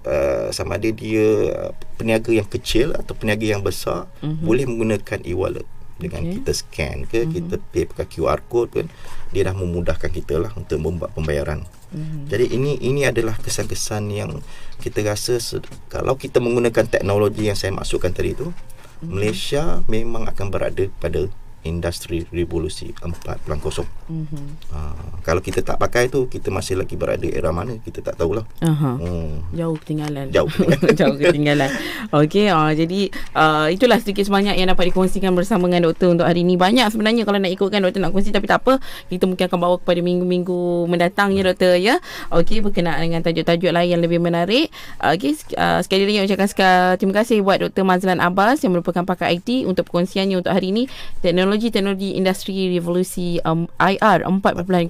Uh, 0.02 0.50
sama 0.50 0.82
ada 0.82 0.90
dia 0.90 1.54
uh, 1.54 1.78
peniaga 1.94 2.34
yang 2.34 2.50
kecil 2.50 2.90
atau 2.98 3.14
peniaga 3.14 3.46
yang 3.46 3.62
besar 3.62 4.10
Mhm. 4.26 4.42
boleh 4.42 4.66
menggunakan 4.66 5.22
e-wallet 5.22 5.62
dengan 6.02 6.26
Okey. 6.26 6.34
kita 6.42 6.52
scan 6.52 6.98
ke 7.06 7.30
kita 7.30 7.56
pay 7.62 7.86
pakai 7.86 8.10
QR 8.10 8.42
code 8.44 8.72
kan 8.74 8.88
dia 9.30 9.46
dah 9.46 9.54
memudahkan 9.54 10.10
kita 10.10 10.42
lah 10.42 10.52
untuk 10.54 10.82
membuat 10.82 11.14
pembayaran. 11.14 11.64
Mhm. 11.92 12.26
Jadi 12.26 12.46
ini 12.52 12.82
ini 12.82 13.06
adalah 13.06 13.38
kesan-kesan 13.38 14.10
yang 14.10 14.42
kita 14.80 15.06
rasa 15.06 15.38
se- 15.38 15.62
kalau 15.88 16.18
kita 16.18 16.42
menggunakan 16.42 16.90
teknologi 16.90 17.46
yang 17.46 17.56
saya 17.56 17.70
maksudkan 17.72 18.12
tadi 18.12 18.34
tu 18.34 18.50
Malaysia 19.02 19.82
memang 19.88 20.26
akan 20.26 20.48
berada 20.50 20.86
pada 20.98 21.26
industri 21.63 22.26
revolusi 22.30 22.93
4.0. 23.02 23.86
Mhm. 24.10 24.43
Ha, 24.74 24.80
kalau 25.21 25.41
kita 25.43 25.62
tak 25.62 25.78
pakai 25.78 26.10
tu 26.10 26.26
kita 26.26 26.50
masih 26.50 26.80
lagi 26.82 26.97
berada 26.97 27.26
era 27.30 27.54
mana 27.54 27.78
kita 27.82 28.02
tak 28.02 28.17
tahulah. 28.17 28.43
Aha. 28.62 28.97
Hmm. 28.97 29.41
Jauh 29.52 29.78
ketinggalan 29.78 30.32
Jauh. 30.32 30.50
Jauh 31.00 31.15
ketinggalan 31.17 31.69
Okey 32.13 32.47
uh, 32.52 32.71
Jadi 32.71 33.12
uh, 33.36 33.67
Itulah 33.67 33.97
sedikit 34.00 34.28
sebanyak 34.28 34.58
Yang 34.58 34.78
dapat 34.78 34.86
dikongsikan 34.93 35.32
Bersama 35.36 35.67
dengan 35.67 35.91
doktor 35.91 36.13
Untuk 36.13 36.26
hari 36.28 36.45
ini 36.45 36.56
Banyak 36.56 36.88
sebenarnya 36.93 37.24
Kalau 37.28 37.38
nak 37.41 37.52
ikutkan 37.52 37.80
Doktor 37.84 38.02
nak 38.04 38.12
kongsi 38.15 38.32
Tapi 38.32 38.47
tak 38.47 38.63
apa 38.63 38.80
Kita 39.12 39.28
mungkin 39.28 39.45
akan 39.47 39.60
bawa 39.60 39.76
Kepada 39.82 40.00
minggu-minggu 40.00 40.88
Mendatang 40.88 41.36
ya 41.36 41.41
doktor 41.45 41.76
ya 41.78 42.00
Okey 42.32 42.63
Berkenaan 42.63 43.02
dengan 43.04 43.21
tajuk-tajuk 43.26 43.71
lain 43.71 43.89
Yang 43.97 44.02
lebih 44.10 44.19
menarik 44.21 44.71
uh, 45.02 45.13
Okey 45.15 45.36
uh, 45.58 45.80
Sekali 45.84 46.08
lagi 46.08 46.32
ucapkan 46.32 46.95
Terima 46.97 47.13
kasih 47.21 47.43
buat 47.43 47.58
Dr. 47.62 47.84
Mazlan 47.84 48.19
Abbas 48.24 48.63
Yang 48.63 48.80
merupakan 48.80 49.04
pakar 49.04 49.34
IT 49.34 49.65
Untuk 49.67 49.89
perkongsiannya 49.89 50.39
Untuk 50.39 50.54
hari 50.54 50.71
ini 50.71 50.88
Teknologi-teknologi 51.52 52.16
Industri 52.16 52.72
Revolusi 52.72 53.36
um, 53.44 53.68
IR 53.76 54.24
4.0 54.24 54.88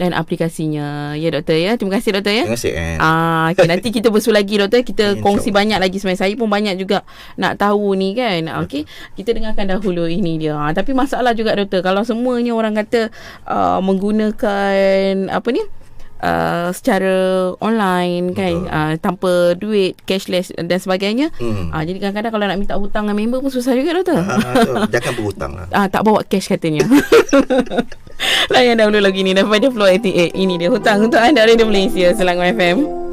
Dan 0.00 0.16
aplikasinya 0.16 1.12
Ya 1.12 1.28
doktor 1.28 1.60
ya 1.60 1.76
Terima 1.76 2.00
kasih 2.00 2.16
doktor 2.16 2.32
ya 2.32 2.44
Terima 2.48 2.56
kasih 2.56 2.72
Anne. 2.72 2.98
Ah, 3.04 3.52
okay, 3.52 3.68
nanti 3.68 3.92
kita 3.92 4.08
bersua 4.08 4.40
lagi 4.40 4.56
doktor. 4.56 4.80
Kita 4.80 5.12
InsyaAllah. 5.12 5.24
kongsi 5.24 5.48
banyak 5.52 5.78
lagi 5.78 5.96
sebenarnya. 6.00 6.22
Saya 6.24 6.34
pun 6.40 6.48
banyak 6.48 6.74
juga 6.80 7.04
nak 7.36 7.60
tahu 7.60 7.92
ni 7.92 8.16
kan. 8.16 8.64
Okey. 8.64 8.88
Kita 9.12 9.36
dengarkan 9.36 9.68
dahulu 9.76 10.08
ini 10.08 10.40
dia. 10.40 10.56
Ah, 10.56 10.72
tapi 10.72 10.96
masalah 10.96 11.36
juga 11.36 11.52
doktor 11.52 11.84
kalau 11.84 12.00
semuanya 12.00 12.56
orang 12.56 12.80
kata 12.80 13.12
uh, 13.44 13.84
menggunakan 13.84 15.28
apa 15.28 15.48
ni? 15.52 15.62
Uh, 16.24 16.72
secara 16.72 17.12
online 17.60 18.32
kan 18.32 18.54
Betul. 18.56 18.72
uh, 18.72 18.94
tanpa 18.96 19.32
duit 19.52 19.92
cashless 20.04 20.56
dan 20.56 20.78
sebagainya 20.78 21.28
Hmm. 21.36 21.68
uh, 21.68 21.84
jadi 21.84 22.00
kadang-kadang 22.00 22.32
kalau 22.32 22.44
nak 22.46 22.56
minta 22.56 22.74
hutang 22.74 23.04
dengan 23.04 23.16
member 23.18 23.38
pun 23.38 23.52
susah 23.52 23.76
juga 23.76 23.92
doktor 23.92 24.16
Ah, 24.16 24.40
tu, 24.56 24.72
jangan 24.88 25.12
berhutang 25.14 25.52
lah. 25.52 25.66
Ah, 25.68 25.84
tak 25.84 26.00
bawa 26.00 26.24
cash 26.24 26.48
katanya. 26.48 26.80
Layan 28.48 28.78
dahulu 28.78 28.98
lagi 28.98 29.20
ni 29.20 29.32
daripada 29.32 29.68
Floor 29.68 29.90
88. 29.94 30.32
Ini 30.32 30.54
dia 30.56 30.68
hutang 30.70 31.02
untuk 31.02 31.18
anda 31.18 31.42
Radio 31.42 31.66
Malaysia 31.66 32.08
Selangor 32.14 32.48
FM. 32.48 32.76